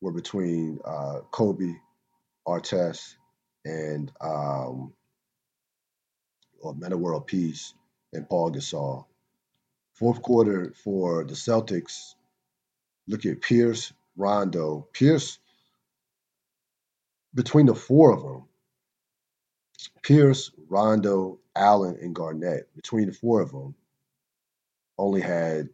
[0.00, 1.74] were between uh, Kobe,
[2.46, 3.16] Artest,
[3.64, 4.92] and um,
[6.60, 7.74] or Metta World Peace
[8.12, 9.06] and Paul Gasol.
[9.94, 12.14] Fourth quarter for the Celtics.
[13.08, 14.86] Look at Pierce, Rondo.
[14.92, 15.38] Pierce,
[17.34, 18.44] between the four of them,
[20.02, 23.74] Pierce, Rondo, Allen, and Garnett, between the four of them,
[24.98, 25.68] only had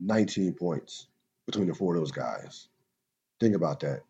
[0.00, 1.08] 19 points
[1.46, 2.68] between the four of those guys.
[3.40, 4.02] Think about that.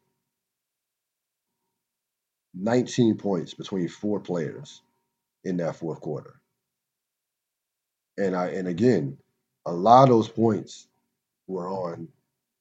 [2.54, 4.80] 19 points between four players
[5.42, 6.40] in that fourth quarter.
[8.16, 9.18] And I and again,
[9.66, 10.86] a lot of those points
[11.48, 12.08] were on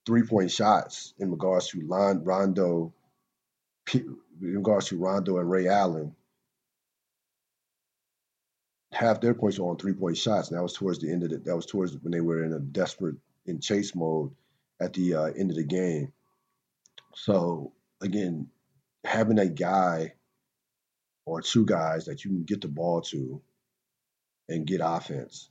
[0.06, 2.92] three-point shots in regards to Rondo,
[3.94, 6.16] in regards to Rondo and Ray Allen.
[8.92, 11.46] Half their points were on three-point shots, and that was towards the end of it.
[11.46, 14.32] That was towards when they were in a desperate in chase mode
[14.82, 16.12] at the uh, end of the game.
[17.16, 18.50] So again,
[19.04, 20.14] having a guy
[21.26, 23.42] or two guys that you can get the ball to
[24.50, 25.50] and get offense,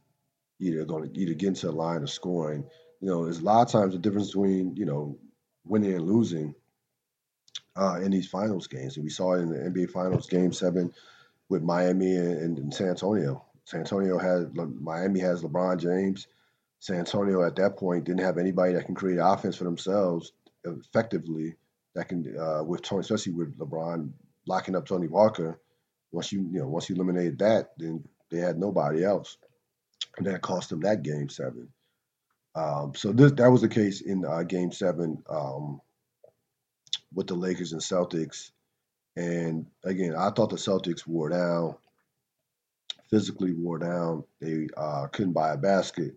[0.61, 2.65] either going to either get into the line of scoring.
[3.01, 5.19] You know, there's a lot of times the difference between you know
[5.65, 6.55] winning and losing
[7.77, 10.93] uh, in these finals games, and we saw it in the NBA Finals Game Seven
[11.49, 13.45] with Miami and, and San Antonio.
[13.65, 16.27] San Antonio has Miami has LeBron James
[16.83, 20.33] San Antonio at that point didn't have anybody that can create offense for themselves
[20.65, 21.55] effectively.
[21.95, 24.11] That can uh, with Tony, especially with LeBron
[24.49, 25.61] locking up Tony Parker.
[26.11, 29.37] Once you you know once you eliminated that, then they had nobody else,
[30.17, 31.69] and that cost them that game seven.
[32.57, 35.81] Um, so this that was the case in uh, game seven um,
[37.15, 38.51] with the Lakers and Celtics.
[39.15, 41.77] And again, I thought the Celtics wore down
[43.09, 44.25] physically wore down.
[44.41, 46.17] They uh, couldn't buy a basket.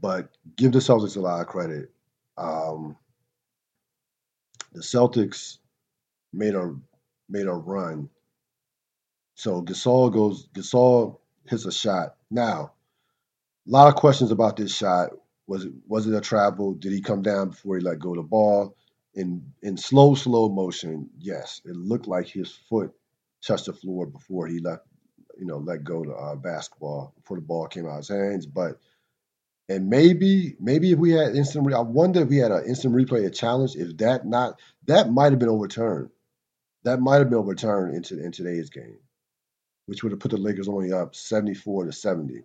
[0.00, 1.92] But give the Celtics a lot of credit.
[2.38, 2.96] Um,
[4.72, 5.58] the Celtics
[6.32, 6.74] made a
[7.28, 8.10] made a run.
[9.36, 10.48] So Gasol goes.
[10.54, 12.16] Gasol hits a shot.
[12.30, 12.72] Now,
[13.66, 15.10] a lot of questions about this shot.
[15.46, 16.74] Was it was it a travel?
[16.74, 18.76] Did he come down before he let go of the ball?
[19.14, 22.92] In in slow slow motion, yes, it looked like his foot
[23.46, 24.80] touched the floor before he let
[25.38, 28.46] you know let go the uh, basketball before the ball came out of his hands.
[28.46, 28.78] But
[29.68, 32.94] and maybe maybe if we had instant, re- I wonder if we had an instant
[32.94, 33.76] replay a challenge.
[33.76, 36.10] If that not that might have been overturned.
[36.84, 38.98] That might have been overturned into in today's game,
[39.86, 42.42] which would have put the Lakers only up seventy four to seventy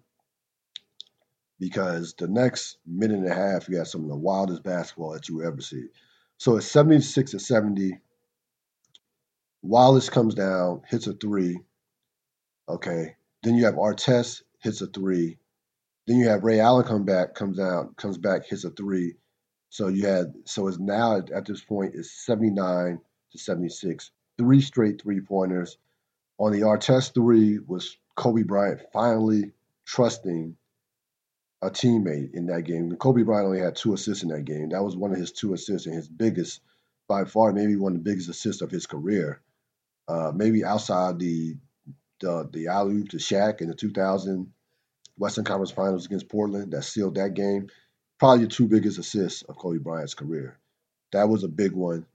[1.60, 5.30] because the next minute and a half, you had some of the wildest basketball that
[5.30, 5.86] you ever see.
[6.38, 8.00] So it's 76 to 70.
[9.62, 11.60] Wallace comes down, hits a three.
[12.70, 13.16] Okay.
[13.44, 15.38] Then you have Artest hits a three.
[16.10, 19.14] Then you have Ray Allen come back, comes out, comes back, hits a three.
[19.70, 23.00] So you had so it's now at this point is 79
[23.32, 24.10] to 76.
[24.40, 25.78] Three straight three pointers.
[26.40, 29.52] On the Artest three was Kobe Bryant finally
[29.86, 30.58] trusting
[31.62, 32.96] a teammate in that game.
[32.96, 34.70] Kobe Bryant only had two assists in that game.
[34.70, 36.62] That was one of his two assists and his biggest,
[37.08, 39.42] by far, maybe one of the biggest assists of his career.
[40.08, 41.56] Uh, maybe outside the
[42.20, 44.52] the the alley to Shaq in the 2000
[45.20, 47.70] Western Conference Finals against Portland that sealed that game.
[48.20, 50.60] Probably the two biggest assists of Kobe Bryant's career.
[51.14, 52.08] That was a big one.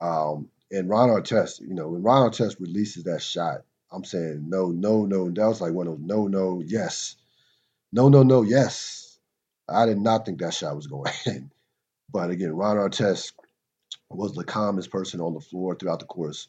[0.00, 4.68] Um, and Ron Artest, you know, when Ron Artest releases that shot, I'm saying no,
[4.68, 5.30] no, no.
[5.30, 7.16] That was like one of those no, no, yes
[7.92, 9.18] no, no, no, yes.
[9.68, 11.50] I did not think that shot was going in.
[12.12, 13.34] But again, Ron Artest
[14.08, 16.48] was the calmest person on the floor throughout the course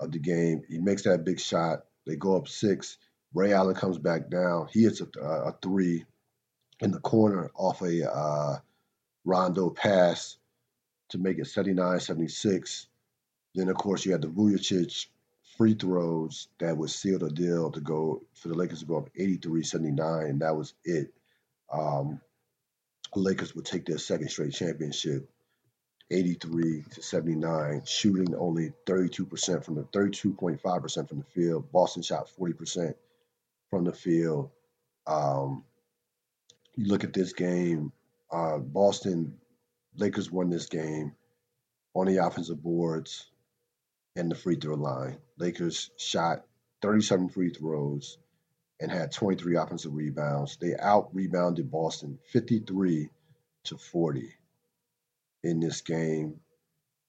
[0.00, 0.62] of the game.
[0.70, 1.84] He makes that big shot.
[2.06, 2.98] They go up six.
[3.34, 4.68] Ray Allen comes back down.
[4.72, 6.04] He hits a, a three
[6.80, 8.58] in the corner off a uh,
[9.24, 10.36] Rondo pass
[11.10, 12.86] to make it 79 76.
[13.54, 15.06] Then, of course, you had the Vujacic
[15.56, 19.10] free throws that would seal the deal to go for the Lakers to go up
[19.16, 20.26] 83 79.
[20.26, 21.12] And that was it.
[21.72, 22.20] Um,
[23.14, 25.28] the Lakers would take their second straight championship
[26.10, 31.70] 83 to 79, shooting only 32% from the 32.5% from the field.
[31.72, 32.94] Boston shot 40%
[33.72, 34.50] from the field.
[35.06, 35.64] Um,
[36.76, 37.90] you look at this game,
[38.30, 39.38] uh, Boston
[39.96, 41.12] Lakers won this game
[41.94, 43.30] on the offensive boards
[44.14, 45.16] and the free throw line.
[45.38, 46.44] Lakers shot
[46.82, 48.18] 37 free throws
[48.78, 50.58] and had 23 offensive rebounds.
[50.58, 53.08] They out rebounded Boston 53
[53.64, 54.34] to 40
[55.44, 56.40] in this game.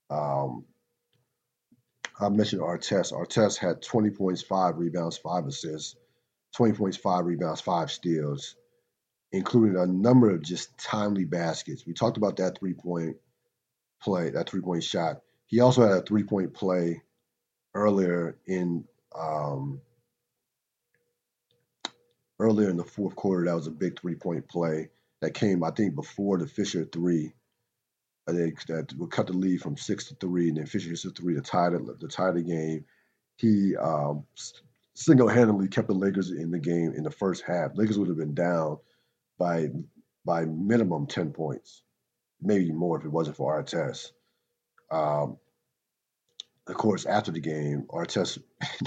[0.10, 0.64] Um,
[2.18, 3.12] I mentioned Artest.
[3.12, 5.96] Artest had 20 points, five rebounds, five assists,
[6.56, 8.56] 20 points, five rebounds, five steals,
[9.32, 11.86] including a number of just timely baskets.
[11.86, 13.18] We talked about that three point
[14.02, 15.22] play, that three point shot.
[15.48, 17.02] He also had a three point play
[17.74, 18.86] earlier in
[19.18, 19.82] um,
[22.40, 23.46] earlier in the fourth quarter.
[23.46, 24.90] That was a big three point play
[25.22, 27.34] that came, I think, before the Fisher three.
[28.28, 31.06] I think that would cut the lead from six to three, and then Fisher hits
[31.06, 32.86] a three to tie the, tie the game.
[33.38, 34.26] He um,
[34.96, 37.72] single handedly kept the Lakers in the game in the first half.
[37.76, 38.78] Lakers would have been down
[39.38, 39.70] by
[40.26, 41.84] by minimum ten points,
[42.42, 44.12] maybe more if it wasn't for Artest.
[44.92, 45.38] Um,
[46.68, 48.40] of course, after the game, Artest,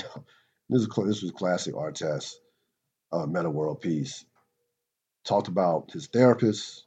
[0.69, 2.35] this is this was classic Artest,
[3.13, 4.25] uh, Metta World Peace.
[5.25, 6.85] Talked about his therapist.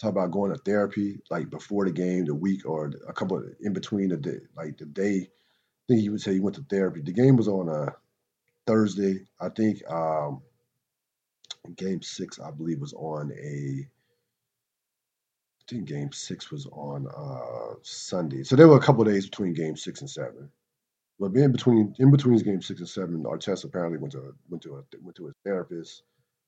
[0.00, 3.44] Talked about going to therapy like before the game, the week or a couple of,
[3.60, 5.28] in between the day, like the day.
[5.90, 7.00] Think he would say he went to therapy.
[7.00, 7.92] The game was on a
[8.64, 9.26] Thursday.
[9.40, 10.40] I think um,
[11.74, 13.88] game six, I believe, was on a.
[15.58, 18.44] I think game six was on uh, Sunday.
[18.44, 20.48] So there were a couple days between game six and seven.
[21.18, 24.76] But in between in between game six and seven, Artest apparently went to went to
[24.76, 26.04] a, went to his therapist,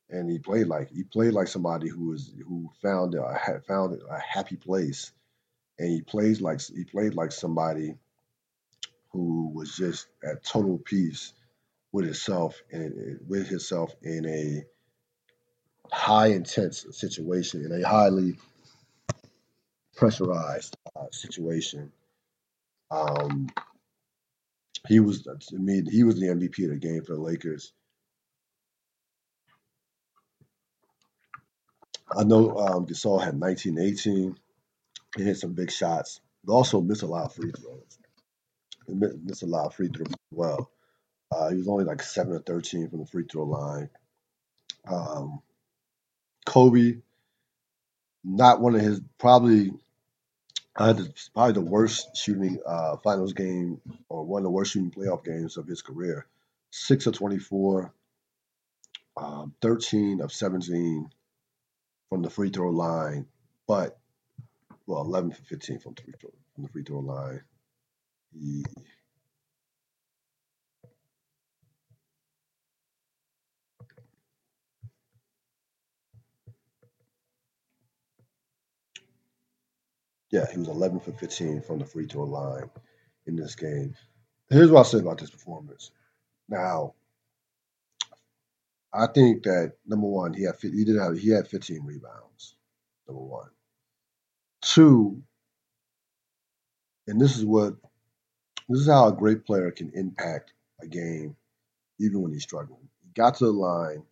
[0.09, 4.21] and he played like he played like somebody who was who found a found a
[4.21, 5.11] happy place,
[5.81, 7.97] and he plays like he played like somebody
[9.13, 11.33] who was just at total peace
[11.93, 14.65] with himself and with himself in a
[15.95, 18.37] high intense situation in a highly
[19.97, 21.93] pressurized uh, situation.
[22.91, 23.49] Um,
[24.89, 27.73] he was, I mean he was the MVP of the game for the Lakers.
[32.17, 34.37] I know um, Gasol had 19 18.
[35.17, 37.99] He hit some big shots, but also missed a lot of free throws.
[38.89, 40.71] Missed a lot of free throws as well.
[41.31, 43.89] Uh, he was only like seven or thirteen from the free throw line.
[44.87, 45.41] Um,
[46.45, 46.97] Kobe,
[48.25, 49.73] not one of his probably
[50.77, 50.95] uh,
[51.35, 55.57] probably the worst shooting uh, finals game or one of the worst shooting playoff games
[55.57, 56.27] of his career.
[56.71, 57.93] Six of 24,
[59.17, 61.11] um, 13 of 17
[62.09, 63.27] from the free throw line,
[63.67, 63.99] but
[64.87, 67.43] well, 11 for 15 from the free throw, from the free throw line.
[68.35, 68.77] Yeah,
[80.51, 82.71] he was 11 for 15 from the free throw line
[83.27, 83.95] in this game.
[84.51, 85.91] Here's what I'll say about this performance.
[86.49, 86.95] Now,
[88.95, 92.57] I think that number one, he had he did have he had 15 rebounds.
[93.09, 93.51] Number one,
[94.63, 95.23] two,
[97.09, 97.75] and this is what
[98.73, 101.37] this is how a great player can impact a game,
[102.01, 102.89] even when he's struggling.
[103.03, 104.05] He got to the line.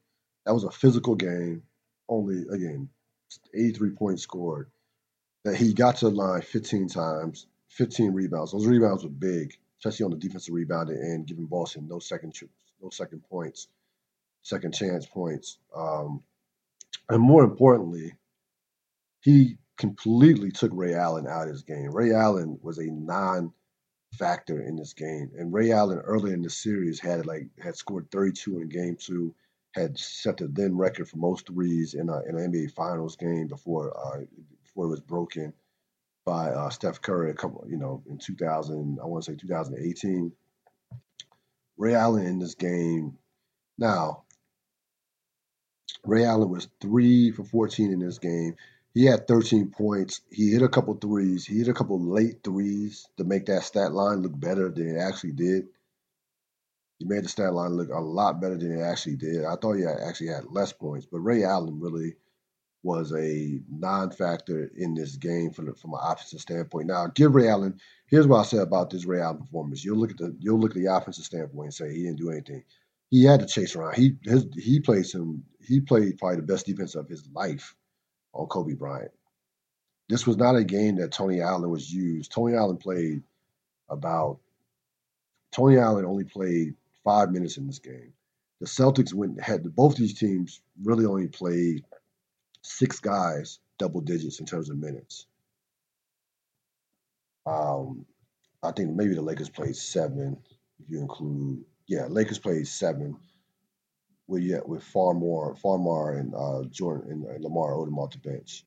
[0.46, 1.62] That was a physical game.
[2.08, 2.88] Only again,
[3.54, 4.70] 83 points scored.
[5.44, 8.52] That he got to the line 15 times, 15 rebounds.
[8.52, 12.34] Those rebounds were big, especially on the defensive rebounding and giving Boston no second
[12.82, 13.68] no second points
[14.42, 15.58] second chance points.
[15.74, 16.22] Um,
[17.08, 18.14] and more importantly,
[19.20, 21.90] he completely took Ray Allen out of his game.
[21.92, 23.52] Ray Allen was a non
[24.12, 25.30] factor in this game.
[25.36, 29.34] And Ray Allen early in the series had like had scored 32 in game two,
[29.72, 33.46] had set the then record for most threes in, a, in an NBA Finals game
[33.48, 34.20] before uh,
[34.62, 35.52] before it was broken
[36.24, 40.32] by uh, Steph Curry a couple, you know, in 2000, I want to say 2018.
[41.76, 43.16] Ray Allen in this game.
[43.78, 44.24] Now,
[46.04, 48.54] Ray Allen was three for 14 in this game.
[48.92, 50.20] He had 13 points.
[50.30, 51.46] He hit a couple threes.
[51.46, 54.98] He hit a couple late threes to make that stat line look better than it
[54.98, 55.68] actually did.
[56.98, 59.44] He made the stat line look a lot better than it actually did.
[59.44, 62.16] I thought he actually had less points, but Ray Allen really
[62.82, 66.88] was a non-factor in this game from the, from an offensive standpoint.
[66.88, 67.78] Now, give Ray Allen.
[68.06, 69.84] Here's what I say about this Ray Allen performance.
[69.84, 72.30] You'll look at the you'll look at the offensive standpoint and say he didn't do
[72.30, 72.64] anything
[73.10, 73.96] he had to chase around.
[73.96, 77.74] He his he played some he played probably the best defense of his life
[78.32, 79.12] on Kobe Bryant.
[80.08, 82.32] This was not a game that Tony Allen was used.
[82.32, 83.22] Tony Allen played
[83.88, 84.38] about
[85.52, 86.74] Tony Allen only played
[87.04, 88.12] five minutes in this game.
[88.60, 91.84] The Celtics went had both these teams really only played
[92.62, 95.26] six guys double digits in terms of minutes.
[97.46, 98.04] Um,
[98.62, 100.36] I think maybe the Lakers played seven
[100.78, 103.16] if you include yeah, Lakers played seven
[104.30, 108.64] with yeah with Farmar, Farmar and uh, Jordan and, and Lamar Odom off the bench.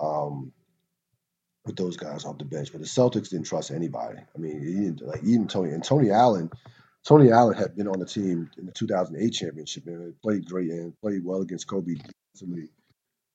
[0.00, 0.52] Um,
[1.64, 4.18] with those guys off the bench, but the Celtics didn't trust anybody.
[4.18, 6.50] I mean, like even Tony and Tony Allen.
[7.06, 10.98] Tony Allen had been on the team in the 2008 championship and played great and
[11.00, 11.96] played well against Kobe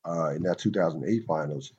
[0.05, 1.73] uh, in that 2008 finals.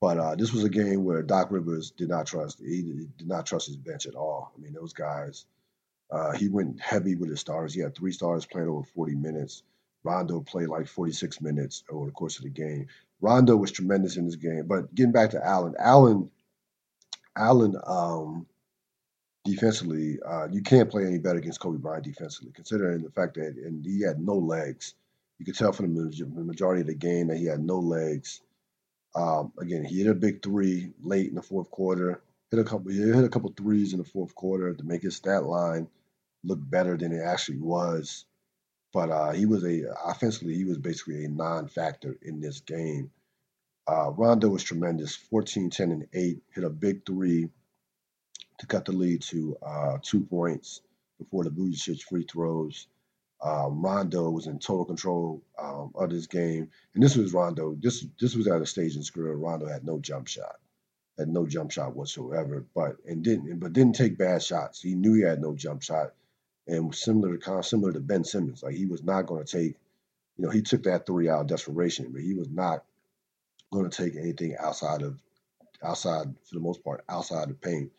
[0.00, 2.60] But uh, this was a game where Doc Rivers did not trust.
[2.60, 2.82] He
[3.16, 4.52] did not trust his bench at all.
[4.56, 5.46] I mean, those guys
[6.10, 7.74] uh, he went heavy with his stars.
[7.74, 9.62] He had three stars playing over 40 minutes.
[10.04, 12.88] Rondo played like 46 minutes over the course of the game.
[13.20, 14.66] Rondo was tremendous in this game.
[14.66, 16.30] But getting back to Allen, Allen,
[17.36, 18.46] Allen, um,
[19.44, 23.56] defensively, uh, you can't play any better against Kobe Bryant defensively, considering the fact that
[23.56, 24.94] and he had no legs.
[25.38, 28.40] You could tell from the majority of the game that he had no legs.
[29.14, 32.22] Um, again, he hit a big three late in the fourth quarter.
[32.52, 32.92] Hit a couple.
[32.92, 35.88] He hit a couple threes in the fourth quarter to make his stat line
[36.44, 38.26] look better than it actually was.
[38.92, 43.10] But uh, he was a offensively, he was basically a non-factor in this game.
[43.88, 46.42] Uh, Rondo was tremendous, 14, 10, and 8.
[46.54, 47.48] Hit a big three
[48.58, 50.82] to cut the lead to uh, two points
[51.18, 52.86] before the Vujacic free throws.
[53.42, 57.74] Um, Rondo was in total control um, of this game, and this was Rondo.
[57.80, 59.34] This this was at a stage in his career.
[59.34, 60.56] Rondo had no jump shot,
[61.22, 64.82] had no jump shot whatsoever, but and didn't but didn't take bad shots.
[64.82, 66.14] He knew he had no jump shot,
[66.66, 68.62] and similar to kind of similar to Ben Simmons.
[68.62, 69.76] Like he was not going to take,
[70.36, 72.84] you know, he took that three out of desperation, but he was not
[73.72, 75.18] going to take anything outside of
[75.82, 77.92] outside for the most part outside the paint.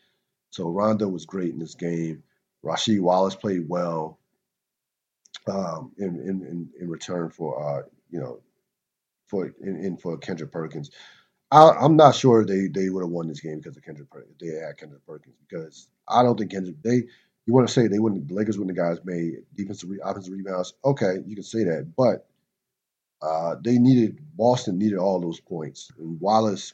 [0.51, 2.23] So Rondo was great in this game.
[2.63, 4.19] Rasheed Wallace played well
[5.47, 8.39] um, in, in, in return for uh, you know
[9.27, 10.91] for in, in for Kendrick Perkins.
[11.53, 14.35] I, am not sure they, they would have won this game because of Kendrick Perkins.
[14.39, 17.03] They had Kendrick Perkins because I don't think Kendrick they
[17.45, 20.33] you want to say they wouldn't the Lakers wouldn't the guys made defensive re, offensive
[20.33, 20.73] rebounds.
[20.83, 22.25] Okay, you can say that, but
[23.21, 25.91] uh, they needed Boston needed all those points.
[25.99, 26.73] And Wallace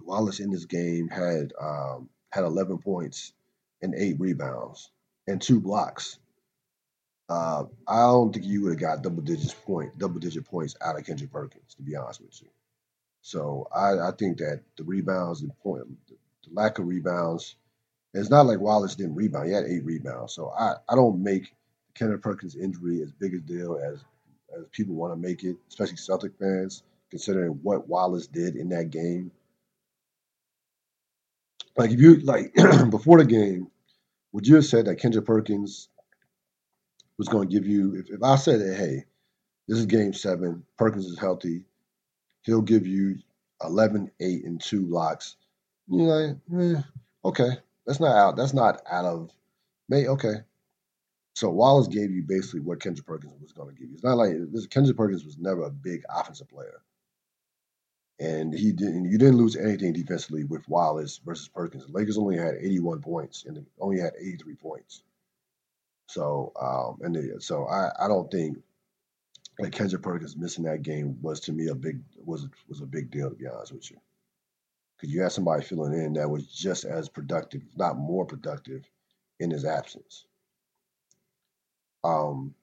[0.00, 3.34] Wallace in this game had um, had 11 points
[3.82, 4.90] and eight rebounds
[5.26, 6.18] and two blocks.
[7.28, 10.98] Uh, I don't think you would have got double digits point, double digit points out
[10.98, 12.48] of Kendrick Perkins, to be honest with you.
[13.22, 16.16] So I, I think that the rebounds and point, the
[16.52, 17.54] lack of rebounds,
[18.12, 19.48] it's not like Wallace didn't rebound.
[19.48, 20.34] He had eight rebounds.
[20.34, 21.54] So I, I don't make
[21.94, 24.04] Kendrick Perkins' injury as big a deal as
[24.58, 28.90] as people want to make it, especially Celtic fans, considering what Wallace did in that
[28.90, 29.30] game.
[31.76, 32.52] Like if you like
[32.90, 33.68] before the game,
[34.32, 35.88] would you have said that Kendrick Perkins
[37.16, 37.94] was going to give you?
[37.96, 39.04] If, if I said that, hey,
[39.68, 41.64] this is Game Seven, Perkins is healthy,
[42.42, 43.18] he'll give you
[43.62, 45.36] 11, 8, and two locks.
[45.88, 46.36] You're like,
[46.76, 46.82] eh,
[47.24, 47.50] okay,
[47.86, 48.36] that's not out.
[48.36, 49.30] That's not out of
[49.88, 50.06] May.
[50.06, 50.34] Okay,
[51.34, 53.94] so Wallace gave you basically what Kendrick Perkins was going to give you.
[53.94, 54.66] It's not like this.
[54.66, 56.82] Kendrick Perkins was never a big offensive player,
[58.20, 59.10] and he didn't.
[59.10, 61.86] You didn't lose anything defensively with Wallace versus Perkins.
[61.86, 65.02] The Lakers only had 81 points and only had 83 points.
[66.08, 68.58] So, um, and they, so I, I don't think
[69.62, 73.10] like Kendrick Perkins missing that game was to me a big was was a big
[73.12, 73.96] deal to be honest with you,
[74.96, 78.82] because you had somebody filling in that was just as productive, if not more productive,
[79.38, 80.26] in his absence.
[82.02, 82.54] Um,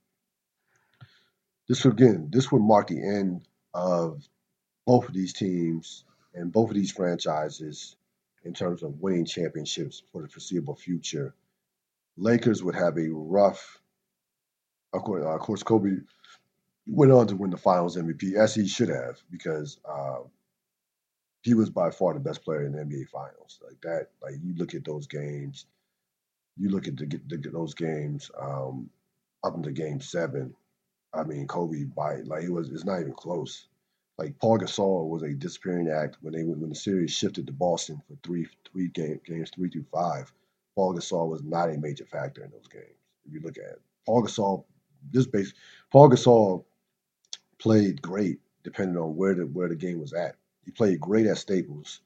[1.70, 4.28] this would again, this would mark the end of
[4.86, 7.96] both of these teams and both of these franchises
[8.44, 11.34] in terms of winning championships for the foreseeable future.
[12.18, 13.80] Lakers would have a rough.
[14.92, 16.00] Of course, uh, of course, Kobe
[16.90, 20.20] went on to win the Finals MVP as he should have because uh,
[21.42, 23.60] he was by far the best player in the NBA Finals.
[23.64, 25.66] Like that, like you look at those games,
[26.58, 28.32] you look at the, the, those games.
[28.40, 28.90] Um,
[29.44, 30.54] up into Game Seven.
[31.14, 32.70] I mean, Kobe by like it was.
[32.70, 33.68] It's not even close.
[34.18, 38.02] Like Paul Gasol was a disappearing act when they when the series shifted to Boston
[38.08, 40.32] for three three game, games three through five.
[40.76, 42.86] Paul Gasol was not a major factor in those games.
[43.26, 44.66] If you look at it, Paul Gasol,
[45.12, 45.54] this base,
[45.92, 46.66] Paul Gasol
[47.60, 50.36] played great depending on where the where the game was at.
[50.66, 52.02] He played great at Staples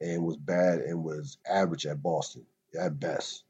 [0.00, 2.44] and was bad and was average at Boston
[2.78, 3.44] at best.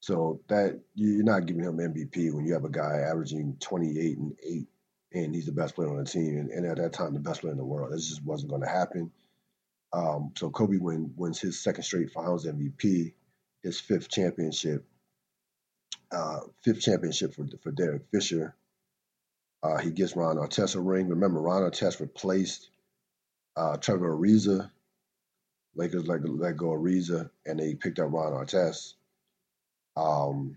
[0.00, 4.36] So that you're not giving him MVP when you have a guy averaging 28 and
[4.42, 4.68] 8
[5.12, 7.40] and he's the best player on the team and, and at that time the best
[7.40, 7.92] player in the world.
[7.92, 9.10] This just wasn't going to happen.
[9.92, 13.14] Um, so Kobe win, wins his second straight Finals MVP,
[13.62, 14.84] his fifth championship,
[16.12, 18.54] uh, fifth championship for for Derek Fisher.
[19.66, 21.08] Uh, he gets Ron Artest a ring.
[21.08, 22.68] Remember, Ron Artest replaced
[23.56, 24.70] uh, Trevor Ariza.
[25.74, 28.94] Lakers let, let go Ariza, and they picked up Ron Artest.
[29.96, 30.56] Um,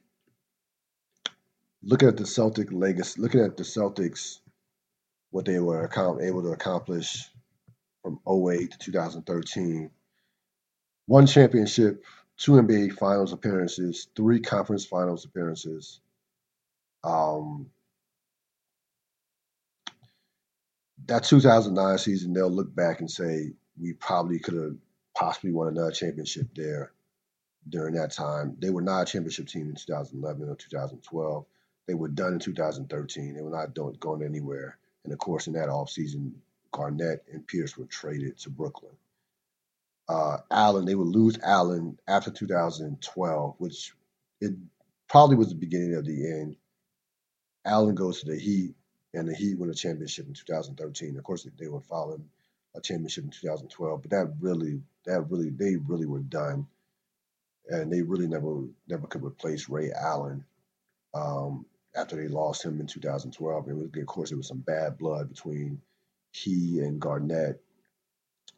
[1.82, 4.40] looking at the Celtic legacy, looking at the Celtics,
[5.32, 5.90] what they were
[6.22, 7.28] able to accomplish
[8.04, 9.90] from 08 to 2013,
[11.08, 12.04] one championship,
[12.38, 16.00] two NBA Finals appearances, three Conference Finals appearances.
[17.04, 17.72] Um,
[21.10, 24.76] that 2009 season, they'll look back and say we probably could have
[25.16, 26.92] possibly won another championship there
[27.68, 28.56] during that time.
[28.60, 31.46] They were not a championship team in 2011 or 2012.
[31.88, 33.34] They were done in 2013.
[33.34, 34.78] They were not going anywhere.
[35.04, 36.34] And of course, in that offseason,
[36.72, 38.96] Garnett and Pierce were traded to Brooklyn.
[40.08, 43.94] Uh, Allen, they would lose Allen after 2012, which
[44.42, 44.54] it
[45.08, 46.56] probably was the beginning of the end.
[47.66, 48.76] Allen goes to the Heat,
[49.14, 51.18] and the Heat win a championship in 2013.
[51.18, 52.26] Of course, they were following
[52.76, 56.68] a championship in 2012, but that really, that really, they really were done
[57.70, 60.44] and they really never never could replace Ray Allen
[61.14, 63.70] um, after they lost him in 2012.
[63.70, 65.82] It was, of course, there was some bad blood between
[66.32, 67.62] he and Garnett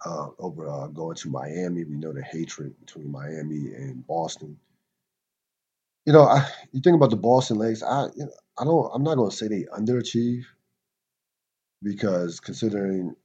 [0.06, 1.84] uh, over uh, going to Miami.
[1.84, 4.58] We know the hatred between Miami and Boston.
[6.06, 7.84] You know, I, you think about the Boston Lakers.
[7.84, 8.32] I, you know,
[8.62, 8.91] I don't.
[8.93, 10.43] I'm not going to say they underachieve
[11.82, 13.16] because considering,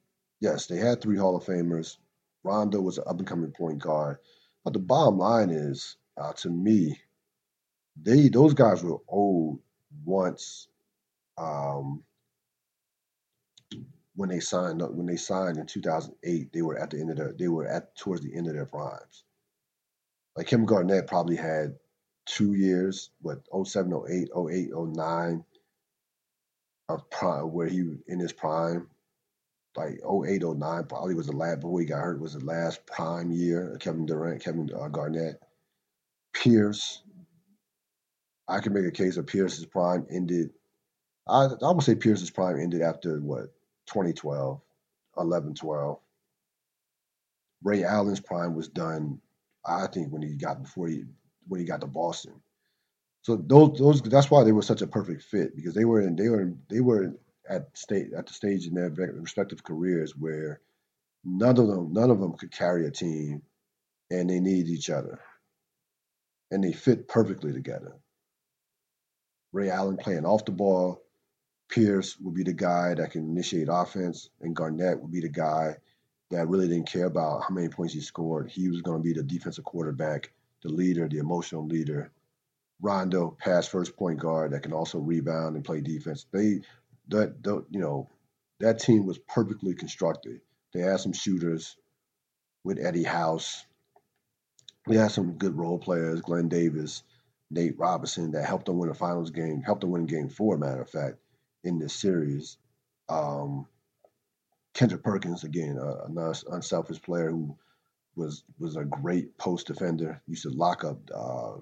[0.40, 1.98] yes, they had three Hall of Famers.
[2.42, 4.16] Rondo was an up and coming point guard.
[4.64, 6.98] But the bottom line is, uh, to me,
[8.02, 9.60] they those guys were old
[10.06, 10.68] once
[11.36, 12.02] um,
[14.14, 14.92] when they signed up.
[14.92, 17.94] When they signed in 2008, they were at the end of their they were at
[17.94, 19.24] towards the end of their primes.
[20.34, 21.76] Like Kevin Garnett probably had
[22.26, 25.44] two years, what 07, 08, 08, 09
[26.88, 28.88] of prime where he was in his prime
[29.76, 33.30] like 08, 09 probably was the last before he got hurt was the last prime
[33.30, 33.76] year.
[33.80, 35.40] Kevin Durant, Kevin uh, Garnett,
[36.32, 37.02] Pierce.
[38.48, 40.50] I can make a case of Pierce's prime ended.
[41.28, 43.52] I I would say Pierce's prime ended after what
[43.86, 44.60] 2012,
[45.18, 45.98] 11, 12.
[47.62, 49.20] Ray Allen's prime was done,
[49.64, 51.04] I think, when he got before he
[51.48, 52.34] when he got to Boston.
[53.22, 56.16] So those those that's why they were such a perfect fit because they were in
[56.16, 57.14] they were they were
[57.48, 60.60] at state at the stage in their respective careers where
[61.24, 63.42] none of them none of them could carry a team
[64.10, 65.20] and they needed each other
[66.50, 67.96] and they fit perfectly together.
[69.52, 71.02] Ray Allen playing off the ball,
[71.68, 75.76] Pierce would be the guy that can initiate offense, and Garnett would be the guy
[76.30, 78.50] that really didn't care about how many points he scored.
[78.50, 80.32] He was going to be the defensive quarterback,
[80.66, 82.10] the leader, the emotional leader.
[82.80, 86.26] Rondo, pass first point guard that can also rebound and play defense.
[86.30, 86.60] They
[87.08, 88.10] that, that you know
[88.60, 90.40] that team was perfectly constructed.
[90.74, 91.76] They had some shooters
[92.64, 93.64] with Eddie House.
[94.86, 97.02] They had some good role players, Glen Davis,
[97.50, 100.82] Nate Robinson, that helped them win a finals game, helped them win game four, matter
[100.82, 101.16] of fact,
[101.64, 102.58] in this series.
[103.08, 103.66] Um,
[104.74, 107.56] Kendrick Perkins, again, a nice, unselfish player who
[108.16, 110.20] was was a great post defender.
[110.26, 111.60] Used to lock up uh,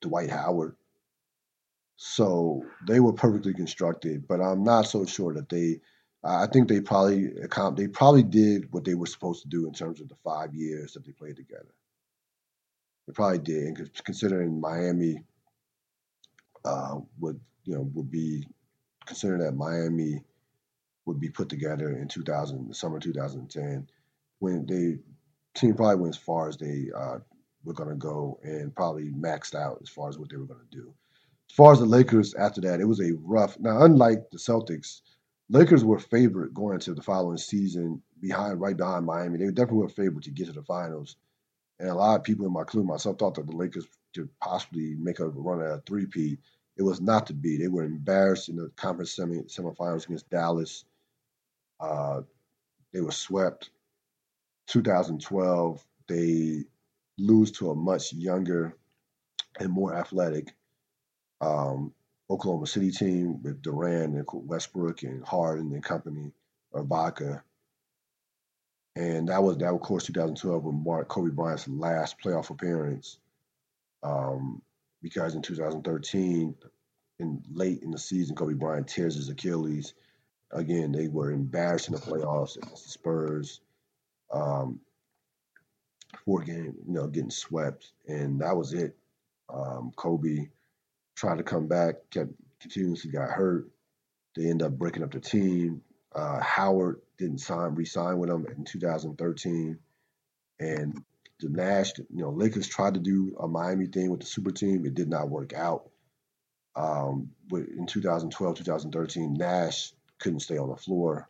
[0.00, 0.76] Dwight Howard.
[1.96, 5.80] So they were perfectly constructed, but I'm not so sure that they.
[6.22, 7.32] I think they probably
[7.76, 10.92] they probably did what they were supposed to do in terms of the five years
[10.92, 11.74] that they played together.
[13.06, 15.24] They probably did, and considering Miami
[16.64, 18.46] uh, would you know would be
[19.06, 20.22] considering that Miami
[21.06, 23.88] would be put together in 2000, the summer 2010,
[24.38, 24.98] when they
[25.54, 27.18] team probably went as far as they uh,
[27.64, 30.60] were going to go and probably maxed out as far as what they were going
[30.70, 30.92] to do.
[31.50, 33.58] As far as the Lakers after that, it was a rough.
[33.58, 35.00] Now, unlike the Celtics,
[35.48, 39.38] Lakers were favorite going into the following season, behind right behind Miami.
[39.38, 41.16] They definitely were favored to get to the finals,
[41.80, 44.94] and a lot of people, in my including myself, thought that the Lakers could possibly
[44.96, 46.38] make a run at a three-peat.
[46.76, 47.56] It was not to be.
[47.56, 50.84] They were embarrassed in the conference semi semifinals against Dallas.
[51.80, 52.22] Uh,
[52.92, 53.70] they were swept.
[54.70, 56.64] 2012, they
[57.18, 58.76] lose to a much younger
[59.58, 60.54] and more athletic
[61.40, 61.92] um,
[62.30, 66.32] Oklahoma City team with Durant and Westbrook and Harden and company,
[66.70, 67.42] or Ibaka.
[68.94, 73.18] And that was that, of course, 2012 with Mark Kobe Bryant's last playoff appearance.
[74.04, 74.62] Um,
[75.02, 76.54] because in 2013,
[77.18, 79.94] in late in the season, Kobe Bryant tears his Achilles.
[80.52, 83.60] Again, they were embarrassed in the playoffs against the Spurs.
[84.32, 84.80] Um,
[86.24, 88.96] four game, you know, getting swept, and that was it.
[89.52, 90.48] Um, Kobe
[91.16, 93.68] tried to come back, kept continuously got hurt.
[94.36, 95.82] They end up breaking up the team.
[96.14, 99.78] Uh, Howard didn't sign, re-sign with them in 2013,
[100.58, 101.04] and
[101.40, 104.84] the Nash, you know, Lakers tried to do a Miami thing with the super team.
[104.84, 105.88] It did not work out.
[106.76, 111.29] Um, but in 2012, 2013, Nash couldn't stay on the floor.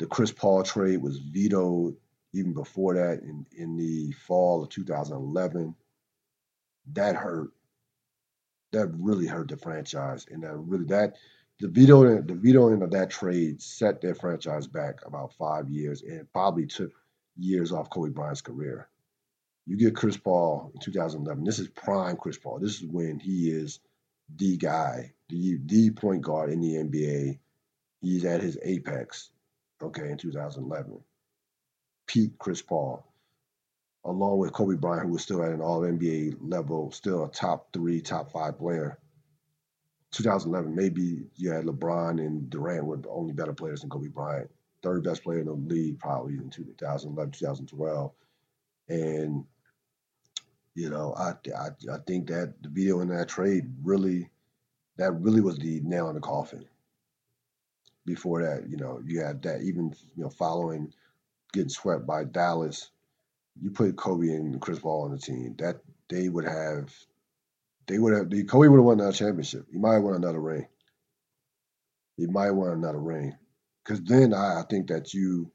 [0.00, 1.94] The Chris Paul trade was vetoed
[2.32, 5.74] even before that in, in the fall of 2011.
[6.94, 7.50] That hurt
[8.72, 11.16] that really hurt the franchise, and that really that
[11.58, 16.32] the veto the vetoing of that trade set their franchise back about five years, and
[16.32, 16.92] probably took
[17.36, 18.88] years off Kobe Bryant's career.
[19.66, 21.44] You get Chris Paul in 2011.
[21.44, 22.58] This is prime Chris Paul.
[22.58, 23.80] This is when he is
[24.34, 27.38] the guy, the the point guard in the NBA.
[28.00, 29.30] He's at his apex.
[29.82, 31.00] Okay, in 2011,
[32.06, 33.10] Pete Chris Paul
[34.04, 37.72] along with Kobe Bryant, who was still at an All NBA level, still a top
[37.72, 38.98] three, top five player.
[40.12, 44.50] 2011, maybe you had LeBron and Durant were the only better players than Kobe Bryant.
[44.82, 48.12] Third best player in the league probably in 2011, 2012.
[48.88, 49.44] And,
[50.74, 54.28] you know, I, I, I think that the video in that trade really,
[54.96, 56.64] that really was the nail in the coffin.
[58.06, 60.92] Before that, you know, you had that even, you know, following
[61.52, 62.90] getting swept by Dallas
[63.60, 66.92] you put Kobe and Chris Paul on the team, that they would have,
[67.86, 69.66] they would have, Kobe would have won that championship.
[69.70, 70.66] He might have won another ring.
[72.16, 73.36] He might have won another ring.
[73.84, 75.50] Because then I, I think that you,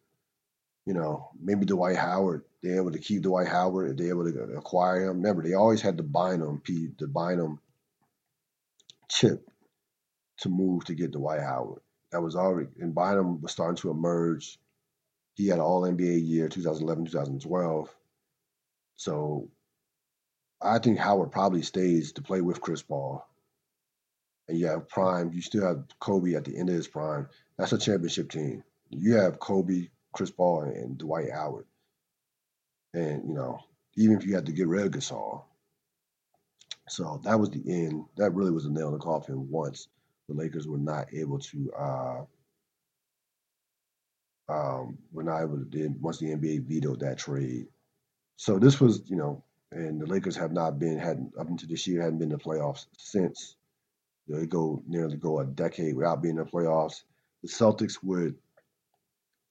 [0.85, 5.03] you know, maybe Dwight Howard, they're able to keep Dwight Howard, they're able to acquire
[5.03, 5.21] him.
[5.21, 7.59] Remember, they always had to bind him, the Bynum
[9.09, 9.47] chip
[10.39, 11.81] to move to get Dwight Howard.
[12.11, 14.57] That was already, and Bynum was starting to emerge
[15.35, 17.93] he had an All NBA year, 2011, 2012.
[18.95, 19.49] So
[20.61, 23.25] I think Howard probably stays to play with Chris Paul.
[24.47, 27.27] And you have prime, you still have Kobe at the end of his prime.
[27.57, 28.63] That's a championship team.
[28.89, 31.65] You have Kobe, Chris Paul, and Dwight Howard.
[32.93, 33.59] And, you know,
[33.97, 35.43] even if you had to get rid of Gasol.
[36.87, 38.05] So that was the end.
[38.15, 39.87] That really was a nail in the coffin once
[40.27, 42.21] the Lakers were not able to uh,
[44.47, 47.67] um, we're not able to once the NBA vetoed that trade.
[48.37, 51.87] So this was, you know, and the Lakers have not been had up until this
[51.87, 53.55] year hadn't been in the playoffs since.
[54.27, 57.03] They go nearly go a decade without being in the playoffs.
[57.43, 58.35] The Celtics would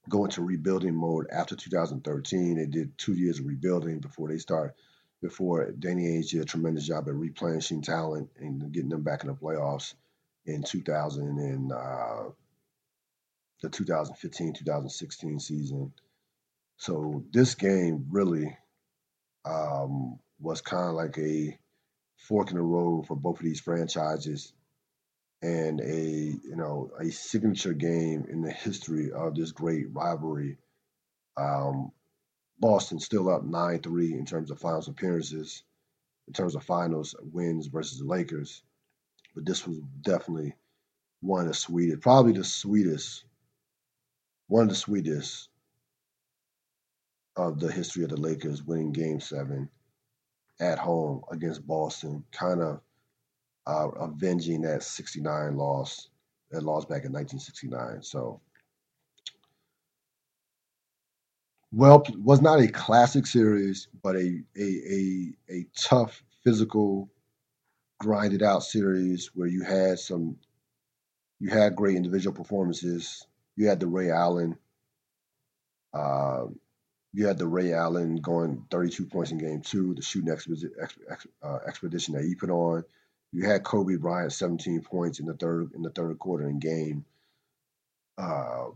[0.09, 2.57] go into rebuilding mode after 2013.
[2.57, 4.75] They did two years of rebuilding before they start
[5.23, 9.29] before Danny Ainge did a tremendous job at replenishing talent and getting them back in
[9.29, 9.95] the playoffs
[10.47, 12.25] in 2000 and uh,
[13.63, 15.93] the 2015-2016 season.
[16.77, 18.57] So this game really
[19.45, 21.59] um, was kind of like a
[22.17, 24.53] fork in the road for both of these franchises
[25.43, 30.57] and a you know a signature game in the history of this great rivalry.
[31.37, 31.93] Um,
[32.59, 35.63] Boston still up nine three in terms of finals appearances,
[36.29, 38.63] in terms of finals wins versus the Lakers,
[39.35, 40.55] but this was definitely
[41.21, 43.25] one of the sweetest, probably the sweetest,
[44.49, 45.49] one of the sweetest
[47.37, 49.69] of the history of the Lakers winning Game Seven
[50.61, 52.81] at home against Boston, kind of
[53.67, 56.09] uh, avenging that 69 loss,
[56.51, 58.03] that loss back in 1969.
[58.03, 58.41] So,
[61.73, 67.09] well, was not a classic series, but a a a, a tough, physical,
[67.99, 70.37] grinded out series where you had some,
[71.41, 73.27] you had great individual performances.
[73.57, 74.57] You had the Ray Allen.
[75.93, 76.47] Uh,
[77.13, 80.73] you had the Ray Allen going 32 points in game two, the shooting expedition,
[81.43, 82.85] uh, expedition that he put on.
[83.33, 87.05] You had Kobe Bryant 17 points in the third in the third quarter in game
[88.19, 88.67] uh,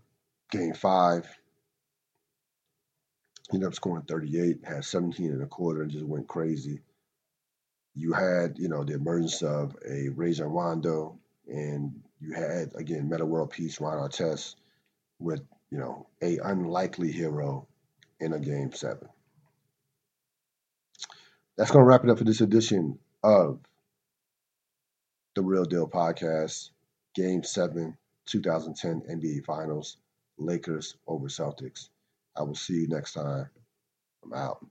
[0.50, 1.28] game five.
[3.50, 6.80] He ended up scoring 38, had 17 and a quarter, and just went crazy.
[7.98, 11.18] You had, you know, the emergence of a Rajon Rondo,
[11.48, 14.54] and you had again Metta World Peace Ron Artest
[15.18, 17.66] with, you know, a unlikely hero
[18.20, 19.08] in a game seven.
[21.56, 23.58] That's gonna wrap it up for this edition of
[25.34, 26.70] the Real Deal Podcast,
[27.14, 27.96] Game 7,
[28.26, 29.96] 2010 NBA Finals,
[30.38, 31.88] Lakers over Celtics.
[32.36, 33.48] I will see you next time.
[34.24, 34.64] I'm out.